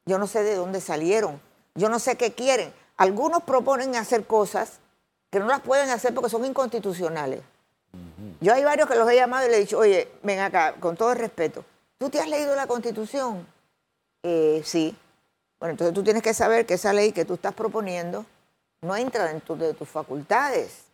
yo 0.06 0.18
no 0.18 0.26
sé 0.26 0.42
de 0.42 0.56
dónde 0.56 0.80
salieron, 0.80 1.40
yo 1.76 1.88
no 1.88 2.00
sé 2.00 2.16
qué 2.16 2.32
quieren. 2.32 2.72
Algunos 2.96 3.44
proponen 3.44 3.94
hacer 3.94 4.26
cosas 4.26 4.80
que 5.30 5.38
no 5.38 5.46
las 5.46 5.60
pueden 5.60 5.88
hacer 5.88 6.12
porque 6.14 6.30
son 6.30 6.44
inconstitucionales. 6.44 7.42
Yo 8.40 8.52
hay 8.52 8.64
varios 8.64 8.88
que 8.88 8.96
los 8.96 9.08
he 9.08 9.14
llamado 9.14 9.46
y 9.46 9.50
le 9.50 9.56
he 9.56 9.60
dicho, 9.60 9.78
oye, 9.78 10.10
ven 10.24 10.40
acá, 10.40 10.74
con 10.80 10.96
todo 10.96 11.12
el 11.12 11.18
respeto, 11.20 11.64
¿tú 11.96 12.10
te 12.10 12.18
has 12.18 12.28
leído 12.28 12.56
la 12.56 12.66
Constitución? 12.66 13.46
Eh, 14.24 14.62
sí. 14.64 14.96
Bueno, 15.60 15.74
entonces 15.74 15.94
tú 15.94 16.02
tienes 16.02 16.24
que 16.24 16.34
saber 16.34 16.66
que 16.66 16.74
esa 16.74 16.92
ley 16.92 17.12
que 17.12 17.24
tú 17.24 17.34
estás 17.34 17.54
proponiendo 17.54 18.26
no 18.82 18.96
entra 18.96 19.26
dentro 19.26 19.56
de 19.56 19.74
tus 19.74 19.88
facultades. 19.88 20.84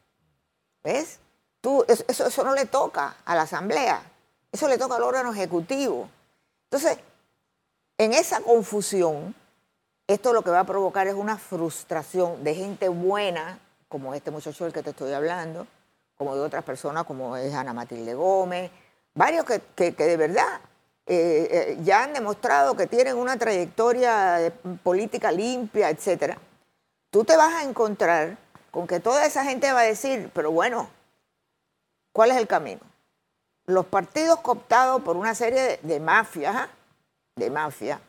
¿Ves? 0.83 1.19
Tú, 1.61 1.85
eso, 1.89 2.05
eso 2.27 2.45
no 2.45 2.55
le 2.55 2.67
toca 2.67 3.17
a 3.25 3.35
la 3.35 3.43
Asamblea, 3.43 4.03
eso 4.53 4.69
le 4.69 4.79
toca 4.79 4.97
al 4.97 5.03
órgano 5.03 5.33
ejecutivo. 5.33 6.09
Entonces, 6.65 6.99
en 7.99 8.13
esa 8.13 8.41
confusión, 8.41 9.35
esto 10.07 10.33
lo 10.33 10.43
que 10.43 10.51
va 10.51 10.61
a 10.61 10.65
provocar 10.65 11.07
es 11.07 11.15
una 11.15 11.39
frustración 11.39 12.45
de 12.45 12.55
gente 12.55 12.89
buena, 12.89 13.59
como 13.89 14.15
este 14.15 14.31
muchacho 14.31 14.65
del 14.65 14.73
que 14.73 14.83
te 14.83 14.91
estoy 14.91 15.13
hablando, 15.13 15.67
como 16.17 16.35
de 16.35 16.43
otras 16.43 16.65
personas, 16.65 17.05
como 17.05 17.37
es 17.37 17.55
Ana 17.55 17.73
Matilde 17.73 18.15
Gómez, 18.15 18.71
varios 19.15 19.45
que, 19.45 19.61
que, 19.75 19.93
de 19.93 20.17
verdad 20.17 20.61
eh, 21.07 21.49
eh, 21.51 21.79
ya 21.83 22.05
han 22.05 22.13
demostrado 22.13 22.77
que 22.77 22.87
tienen 22.87 23.17
una 23.17 23.37
trayectoria 23.37 24.53
política 24.83 25.31
limpia, 25.33 25.91
etcétera. 25.91 26.39
Tú 27.17 27.25
te 27.25 27.35
vas 27.35 27.55
a 27.55 27.63
encontrar 27.63 28.37
con 28.71 28.87
que 28.87 29.01
toda 29.01 29.25
esa 29.25 29.43
gente 29.43 29.73
va 29.73 29.81
a 29.81 29.85
decir, 29.85 30.31
pero 30.35 30.53
bueno, 30.53 30.91
¿cuál 32.13 32.31
es 32.31 32.37
el 32.37 32.47
camino? 32.47 32.83
Los 33.65 33.87
partidos 33.87 34.41
cooptados 34.41 35.01
por 35.01 35.17
una 35.17 35.35
serie 35.35 35.81
de, 35.83 35.99
mafias, 35.99 36.69
de 37.37 37.49
mafia, 37.49 38.03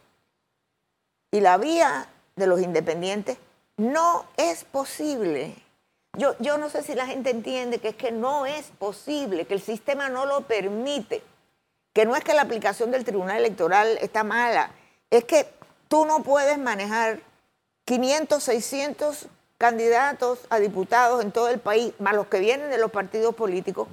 y 1.31 1.39
la 1.39 1.57
vía 1.57 2.09
de 2.35 2.47
los 2.47 2.61
independientes 2.61 3.37
no 3.77 4.25
es 4.35 4.65
posible. 4.65 5.55
Yo, 6.17 6.35
yo 6.39 6.57
no 6.57 6.69
sé 6.69 6.83
si 6.83 6.93
la 6.93 7.05
gente 7.05 7.29
entiende 7.29 7.79
que 7.79 7.87
es 7.87 7.95
que 7.95 8.11
no 8.11 8.45
es 8.45 8.65
posible, 8.77 9.47
que 9.47 9.53
el 9.53 9.61
sistema 9.61 10.09
no 10.09 10.25
lo 10.25 10.41
permite, 10.41 11.23
que 11.93 12.05
no 12.05 12.13
es 12.17 12.25
que 12.25 12.33
la 12.33 12.41
aplicación 12.41 12.91
del 12.91 13.05
Tribunal 13.05 13.37
Electoral 13.37 13.97
está 14.01 14.25
mala, 14.25 14.71
es 15.09 15.23
que 15.23 15.47
tú 15.87 16.05
no 16.05 16.23
puedes 16.23 16.57
manejar 16.57 17.21
500, 17.87 18.43
600 18.43 19.27
candidatos 19.57 20.39
a 20.49 20.59
diputados 20.59 21.23
en 21.23 21.31
todo 21.31 21.47
el 21.47 21.61
país, 21.61 21.93
más 21.99 22.15
los 22.15 22.27
que 22.27 22.39
vienen 22.39 22.69
de 22.69 22.77
los 22.77 22.91
partidos 22.91 23.33
políticos, 23.33 23.87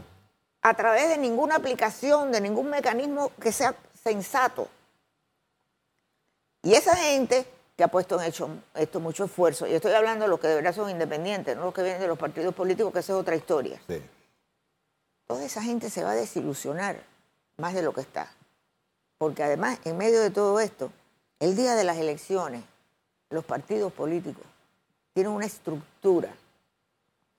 a 0.63 0.75
través 0.75 1.09
de 1.09 1.17
ninguna 1.17 1.55
aplicación, 1.55 2.33
de 2.33 2.41
ningún 2.41 2.69
mecanismo 2.71 3.31
que 3.41 3.53
sea 3.53 3.77
sensato. 4.03 4.67
Y 6.65 6.75
esa 6.75 6.97
gente 6.97 7.47
que 7.77 7.85
ha 7.85 7.89
puesto 7.89 8.21
en 8.21 8.27
hecho, 8.27 8.49
esto 8.75 8.99
mucho 8.99 9.27
esfuerzo, 9.27 9.65
y 9.69 9.75
estoy 9.75 9.93
hablando 9.93 10.25
de 10.25 10.29
los 10.29 10.41
que 10.41 10.49
de 10.49 10.57
verdad 10.57 10.75
son 10.75 10.91
independientes, 10.91 11.57
no 11.57 11.67
los 11.67 11.75
que 11.75 11.83
vienen 11.85 12.01
de 12.01 12.09
los 12.09 12.19
partidos 12.19 12.53
políticos, 12.53 12.93
que 12.93 12.99
esa 12.99 13.13
es 13.13 13.19
otra 13.21 13.37
historia. 13.37 13.81
Sí. 13.87 14.03
Toda 15.29 15.45
esa 15.45 15.63
gente 15.63 15.89
se 15.89 16.03
va 16.03 16.11
a 16.11 16.17
desilusionar 16.17 17.01
más 17.59 17.75
de 17.75 17.83
lo 17.83 17.95
que 17.95 18.01
está. 18.01 18.29
Porque 19.19 19.45
además, 19.45 19.79
en 19.85 19.97
medio 19.97 20.21
de 20.21 20.31
todo 20.31 20.59
esto, 20.59 20.91
el 21.39 21.55
día 21.55 21.77
de 21.77 21.85
las 21.85 21.97
elecciones, 21.99 22.65
los 23.35 23.45
partidos 23.45 23.93
políticos 23.93 24.45
tienen 25.13 25.33
una 25.33 25.47
estructura, 25.47 26.31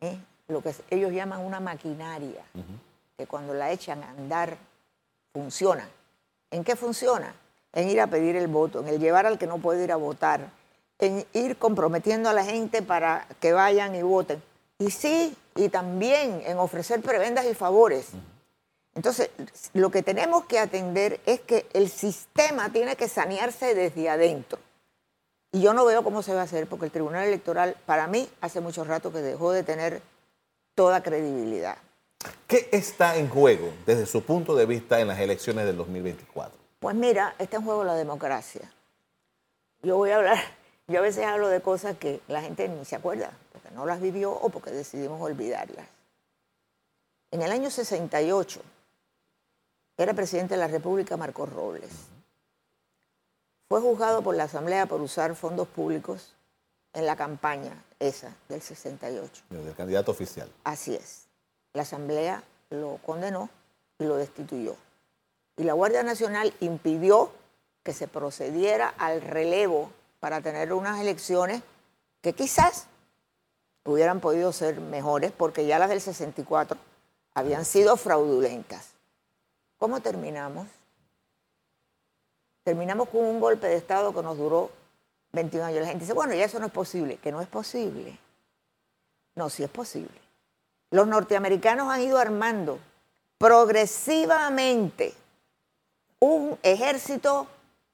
¿eh? 0.02 0.18
lo 0.48 0.62
que 0.62 0.74
ellos 0.90 1.12
llaman 1.12 1.40
una 1.44 1.60
maquinaria, 1.60 2.44
uh 2.54 2.60
-huh. 2.60 3.18
que 3.18 3.28
cuando 3.28 3.54
la 3.54 3.72
echan 3.72 4.04
a 4.04 4.10
andar 4.12 4.58
funciona. 5.34 5.88
¿En 6.52 6.64
qué 6.64 6.76
funciona? 6.76 7.34
En 7.74 7.90
ir 7.90 8.00
a 8.00 8.08
pedir 8.08 8.36
el 8.36 8.48
voto, 8.48 8.80
en 8.80 8.88
el 8.88 9.00
llevar 9.00 9.26
al 9.26 9.38
que 9.38 9.48
no 9.48 9.58
puede 9.58 9.84
ir 9.84 9.92
a 9.92 9.98
votar, 9.98 10.50
en 11.00 11.26
ir 11.34 11.58
comprometiendo 11.58 12.30
a 12.30 12.34
la 12.34 12.46
gente 12.46 12.82
para 12.82 13.28
que 13.42 13.52
vayan 13.52 13.96
y 13.96 14.02
voten. 14.02 14.42
Y 14.80 14.92
sí, 14.92 15.36
y 15.56 15.70
también 15.70 16.44
en 16.46 16.58
ofrecer 16.58 17.02
prebendas 17.02 17.46
y 17.46 17.54
favores. 17.54 18.14
Uh 18.14 18.18
-huh. 18.18 18.36
Entonces, 18.96 19.30
lo 19.74 19.92
que 19.92 20.02
tenemos 20.04 20.46
que 20.46 20.60
atender 20.60 21.20
es 21.26 21.42
que 21.42 21.66
el 21.74 21.90
sistema 21.90 22.70
tiene 22.72 22.96
que 22.96 23.10
sanearse 23.10 23.76
desde 23.76 24.10
adentro. 24.10 24.58
Y 25.56 25.62
yo 25.62 25.74
no 25.74 25.86
veo 25.86 26.04
cómo 26.04 26.22
se 26.22 26.34
va 26.34 26.42
a 26.42 26.44
hacer, 26.44 26.68
porque 26.68 26.84
el 26.84 26.92
Tribunal 26.92 27.30
Electoral, 27.30 27.78
para 27.86 28.08
mí, 28.08 28.28
hace 28.42 28.60
mucho 28.60 28.84
rato 28.84 29.14
que 29.14 29.20
dejó 29.20 29.54
de 29.54 29.64
tener 29.64 30.02
toda 30.74 31.02
credibilidad. 31.02 31.78
¿Qué 32.46 32.68
está 32.74 33.16
en 33.16 33.30
juego 33.30 33.72
desde 33.86 34.06
su 34.06 34.22
punto 34.22 34.54
de 34.54 34.66
vista 34.66 35.00
en 35.00 35.08
las 35.08 35.18
elecciones 35.18 35.66
del 35.66 35.78
2024? 35.78 36.60
Pues 36.78 36.94
mira, 36.94 37.36
está 37.40 37.56
en 37.56 37.64
juego 37.64 37.86
la 37.86 37.96
democracia. 37.96 38.70
Yo 39.82 39.96
voy 39.96 40.10
a 40.10 40.18
hablar, 40.18 40.40
yo 40.90 41.00
a 41.00 41.04
veces 41.04 41.24
hablo 41.24 41.48
de 41.48 41.62
cosas 41.62 41.96
que 41.98 42.20
la 42.28 42.42
gente 42.42 42.68
ni 42.68 42.84
se 42.84 42.98
acuerda, 42.98 43.32
porque 43.54 43.72
no 43.72 43.86
las 43.86 44.02
vivió 44.02 44.34
o 44.34 44.50
porque 44.50 44.72
decidimos 44.72 45.22
olvidarlas. 45.22 45.88
En 47.32 47.42
el 47.42 47.54
año 47.54 47.70
68, 47.70 48.60
era 49.96 50.14
presidente 50.14 50.56
de 50.56 50.60
la 50.60 50.68
República 50.68 51.16
Marcos 51.16 51.50
Robles. 51.54 51.92
Fue 53.68 53.82
juzgado 53.82 54.22
por 54.22 54.36
la 54.36 54.44
Asamblea 54.44 54.86
por 54.86 55.02
usar 55.02 55.36
fondos 55.36 55.68
públicos 55.68 56.34
en 56.94 57.06
la 57.06 57.16
campaña 57.16 57.84
esa 58.00 58.36
del 58.48 58.62
68. 58.62 59.44
Del 59.50 59.76
candidato 59.76 60.12
oficial. 60.12 60.50
Así 60.64 60.94
es. 60.96 61.26
La 61.74 61.82
Asamblea 61.82 62.44
lo 62.70 63.00
condenó 63.06 63.50
y 64.00 64.06
lo 64.06 64.18
destituyó. 64.18 64.76
Y 65.58 65.64
la 65.64 65.74
Guardia 65.74 66.04
Nacional 66.04 66.54
impidió 66.60 67.32
que 67.84 67.94
se 67.94 68.08
procediera 68.08 68.90
al 68.98 69.22
relevo 69.22 69.92
para 70.20 70.42
tener 70.42 70.74
unas 70.74 71.00
elecciones 71.00 71.62
que 72.22 72.34
quizás 72.34 72.88
hubieran 73.84 74.20
podido 74.20 74.52
ser 74.52 74.80
mejores 74.80 75.32
porque 75.32 75.66
ya 75.66 75.80
las 75.80 75.90
del 75.90 76.02
64 76.02 76.78
habían 77.34 77.66
sido 77.66 77.98
fraudulentas. 77.98 78.90
¿Cómo 79.78 80.02
terminamos? 80.02 80.68
Terminamos 82.66 83.10
con 83.10 83.24
un 83.24 83.40
golpe 83.40 83.68
de 83.68 83.76
Estado 83.76 84.12
que 84.12 84.24
nos 84.24 84.40
duró 84.40 84.72
21 85.34 85.66
años. 85.68 85.82
La 85.82 85.88
gente 85.88 86.04
dice, 86.04 86.14
bueno, 86.14 86.34
ya 86.34 86.46
eso 86.46 86.60
no 86.60 86.66
es 86.66 86.72
posible. 86.72 87.18
Que 87.18 87.32
no 87.32 87.40
es 87.40 87.48
posible. 87.48 88.18
No, 89.36 89.52
sí 89.52 89.64
es 89.64 89.70
posible. 89.70 90.20
Los 90.90 91.08
norteamericanos 91.08 91.88
han 91.92 92.02
ido 92.02 92.18
armando 92.18 92.80
progresivamente 93.38 95.14
un 96.20 96.58
ejército 96.64 97.46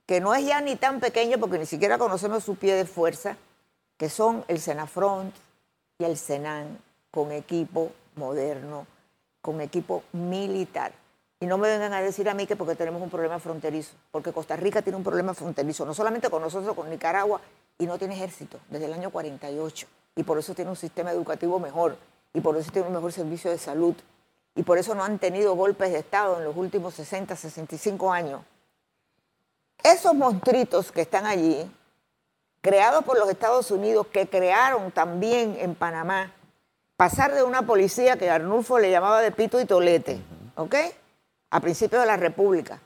que 0.06 0.22
no 0.22 0.34
es 0.34 0.46
ya 0.46 0.62
ni 0.62 0.78
tan 0.78 1.02
pequeño 1.02 1.38
porque 1.38 1.60
ni 1.60 1.66
siquiera 1.66 1.98
conocemos 1.98 2.46
su 2.46 2.56
pie 2.56 2.74
de 2.76 2.86
fuerza, 2.86 3.36
que 3.98 4.08
son 4.08 4.46
el 4.48 4.62
Senafront 4.62 5.36
y 5.98 6.06
el 6.06 6.18
Senan, 6.18 6.80
con 7.12 7.34
equipo 7.34 7.92
moderno, 8.16 8.88
con 9.42 9.60
equipo 9.60 10.04
militar. 10.14 10.94
Y 11.42 11.48
no 11.48 11.58
me 11.58 11.68
vengan 11.68 11.92
a 11.92 12.02
decir 12.02 12.30
a 12.30 12.36
mí 12.36 12.46
que 12.46 12.56
porque 12.56 12.76
tenemos 12.76 13.02
un 13.02 13.10
problema 13.10 13.40
fronterizo, 13.40 13.94
porque 14.12 14.32
Costa 14.32 14.56
Rica 14.56 14.84
tiene 14.84 14.96
un 14.96 15.04
problema 15.04 15.34
fronterizo, 15.34 15.84
no 15.86 15.94
solamente 15.96 16.30
con 16.30 16.40
nosotros, 16.40 16.76
con 16.76 16.88
Nicaragua, 16.88 17.42
y 17.80 17.88
no 17.88 17.98
tiene 17.98 18.14
ejército 18.14 18.60
desde 18.70 18.86
el 18.86 18.94
año 18.94 19.10
48. 19.10 19.88
Y 20.16 20.22
por 20.22 20.38
eso 20.38 20.54
tiene 20.54 20.70
un 20.70 20.78
sistema 20.78 21.12
educativo 21.12 21.60
mejor, 21.60 21.98
y 22.32 22.42
por 22.42 22.56
eso 22.58 22.72
tiene 22.72 22.88
un 22.88 22.94
mejor 22.94 23.12
servicio 23.12 23.50
de 23.50 23.58
salud, 23.58 23.96
y 24.54 24.62
por 24.62 24.78
eso 24.78 24.94
no 24.94 25.04
han 25.04 25.18
tenido 25.18 25.56
golpes 25.56 25.92
de 25.92 25.98
Estado 25.98 26.38
en 26.38 26.44
los 26.44 26.56
últimos 26.56 26.94
60, 26.94 27.36
65 27.36 28.12
años. 28.12 28.42
Esos 29.84 30.14
monstruitos 30.14 30.92
que 30.92 31.02
están 31.02 31.26
allí, 31.26 31.70
creados 32.62 33.04
por 33.04 33.18
los 33.18 33.28
Estados 33.28 33.72
Unidos, 33.72 34.06
que 34.14 34.30
crearon 34.30 34.92
también 34.92 35.58
en 35.60 35.74
Panamá, 35.74 36.32
pasar 36.98 37.34
de 37.34 37.42
una 37.42 37.64
policía 37.64 38.16
que 38.16 38.30
Arnulfo 38.30 38.78
le 38.78 38.92
llamaba 38.92 39.22
de 39.22 39.32
pito 39.32 39.60
y 39.60 39.66
tolete, 39.66 40.22
¿ok? 40.56 40.76
A 41.52 41.60
principios 41.60 42.02
de 42.02 42.08
la 42.08 42.18
República, 42.18 42.80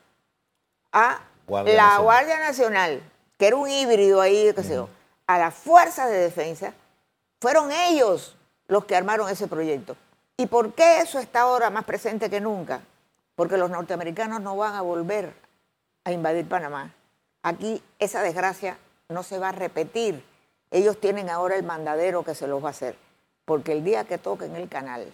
a 0.91 1.21
la 1.47 1.97
Guardia 1.99 2.39
Nacional, 2.39 3.01
que 3.37 3.47
era 3.47 3.55
un 3.55 3.69
híbrido 3.69 4.19
ahí, 4.19 4.51
qué 4.53 4.63
sé 4.63 4.73
yo, 4.75 4.89
a 5.27 5.37
las 5.37 5.53
fuerzas 5.53 6.09
de 6.09 6.17
defensa, 6.17 6.73
fueron 7.39 7.71
ellos 7.71 8.35
los 8.67 8.85
que 8.85 8.95
armaron 8.95 9.29
ese 9.29 9.47
proyecto. 9.47 9.95
¿Y 10.37 10.47
por 10.47 10.73
qué 10.73 10.99
eso 10.99 11.19
está 11.19 11.41
ahora 11.41 11.69
más 11.69 11.85
presente 11.85 12.29
que 12.29 12.41
nunca? 12.41 12.81
Porque 13.35 13.57
los 13.57 13.69
norteamericanos 13.69 14.41
no 14.41 14.57
van 14.57 14.73
a 14.73 14.81
volver 14.81 15.33
a 16.03 16.11
invadir 16.11 16.47
Panamá. 16.47 16.91
Aquí 17.43 17.81
esa 17.99 18.21
desgracia 18.21 18.77
no 19.09 19.23
se 19.23 19.37
va 19.37 19.49
a 19.49 19.51
repetir. 19.51 20.23
Ellos 20.71 20.99
tienen 20.99 21.29
ahora 21.29 21.55
el 21.55 21.63
mandadero 21.63 22.23
que 22.23 22.35
se 22.35 22.47
los 22.47 22.63
va 22.63 22.69
a 22.69 22.71
hacer. 22.71 22.97
Porque 23.45 23.73
el 23.73 23.83
día 23.83 24.05
que 24.05 24.17
toquen 24.17 24.55
el 24.55 24.67
canal, 24.67 25.13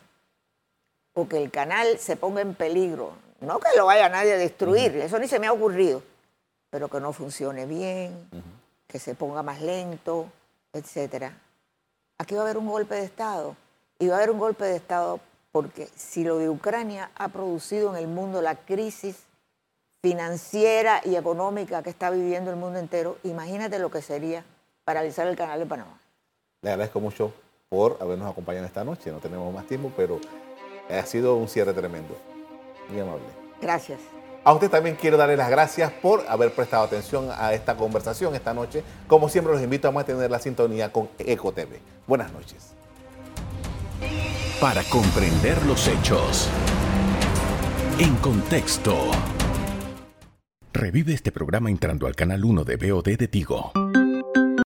o 1.14 1.28
que 1.28 1.38
el 1.38 1.52
canal 1.52 2.00
se 2.00 2.16
ponga 2.16 2.42
en 2.42 2.56
peligro, 2.56 3.14
no 3.41 3.60
que 3.60 3.75
lo 3.75 3.86
vaya 3.86 4.08
nadie 4.08 4.34
a 4.34 4.38
destruir, 4.38 4.95
eso 4.97 5.19
ni 5.19 5.27
se 5.27 5.39
me 5.39 5.47
ha 5.47 5.51
ocurrido, 5.51 6.01
pero 6.69 6.88
que 6.88 6.99
no 6.99 7.12
funcione 7.12 7.65
bien, 7.65 8.30
que 8.88 8.99
se 8.99 9.15
ponga 9.15 9.43
más 9.43 9.62
lento, 9.62 10.27
etcétera. 10.73 11.38
Aquí 12.17 12.36
va 12.36 12.41
a 12.41 12.43
haber 12.43 12.58
un 12.58 12.67
golpe 12.67 12.95
de 12.95 13.04
Estado. 13.04 13.56
Y 13.97 14.08
va 14.08 14.15
a 14.15 14.17
haber 14.17 14.32
un 14.32 14.39
golpe 14.39 14.65
de 14.65 14.75
Estado 14.75 15.19
porque 15.51 15.88
si 15.95 16.23
lo 16.23 16.38
de 16.38 16.49
Ucrania 16.49 17.12
ha 17.15 17.27
producido 17.27 17.89
en 17.91 17.97
el 17.97 18.08
mundo 18.08 18.41
la 18.41 18.56
crisis 18.56 19.25
financiera 20.01 21.01
y 21.04 21.15
económica 21.15 21.84
que 21.84 21.89
está 21.89 22.10
viviendo 22.10 22.49
el 22.49 22.58
mundo 22.58 22.80
entero, 22.80 23.17
imagínate 23.23 23.77
lo 23.77 23.91
que 23.91 24.01
sería 24.01 24.43
paralizar 24.84 25.27
el 25.27 25.36
canal 25.36 25.60
de 25.60 25.65
Panamá. 25.65 25.99
Le 26.62 26.71
agradezco 26.71 26.99
mucho 26.99 27.34
por 27.69 27.97
habernos 28.01 28.32
acompañado 28.32 28.65
esta 28.65 28.84
noche. 28.84 29.12
No 29.12 29.19
tenemos 29.19 29.54
más 29.54 29.67
tiempo, 29.67 29.91
pero 29.95 30.19
ha 30.89 31.06
sido 31.06 31.36
un 31.36 31.47
cierre 31.47 31.73
tremendo. 31.73 32.15
Muy 32.89 33.00
amable. 33.00 33.24
Gracias. 33.62 34.00
A 34.44 34.54
usted 34.54 34.72
también 34.72 34.98
quiero 35.00 35.17
darle 35.17 35.38
las 35.38 35.50
gracias 35.52 35.91
por 35.91 36.26
haber 36.28 36.52
prestado 36.52 36.84
atención 36.84 37.30
a 37.32 37.54
esta 37.54 37.78
conversación 37.78 38.34
esta 38.34 38.54
noche. 38.54 38.84
Como 39.08 39.30
siempre, 39.30 39.54
los 39.54 39.62
invito 39.62 39.88
a 39.88 39.91
mantener 39.91 40.32
la 40.32 40.39
sintonía 40.39 40.91
con 40.91 41.10
EcoTV. 41.20 41.78
Buenas 42.08 42.32
noches. 42.34 42.74
Para 44.60 44.84
comprender 44.84 45.63
los 45.65 45.88
hechos. 45.88 46.50
En 48.00 48.15
contexto. 48.15 48.96
Revive 50.74 51.13
este 51.13 51.32
programa 51.32 51.70
entrando 51.70 52.08
al 52.08 52.15
canal 52.15 52.44
1 52.44 52.63
de 52.63 52.78
BOD 52.78 53.17
de 53.17 53.28
Tigo. 53.28 53.72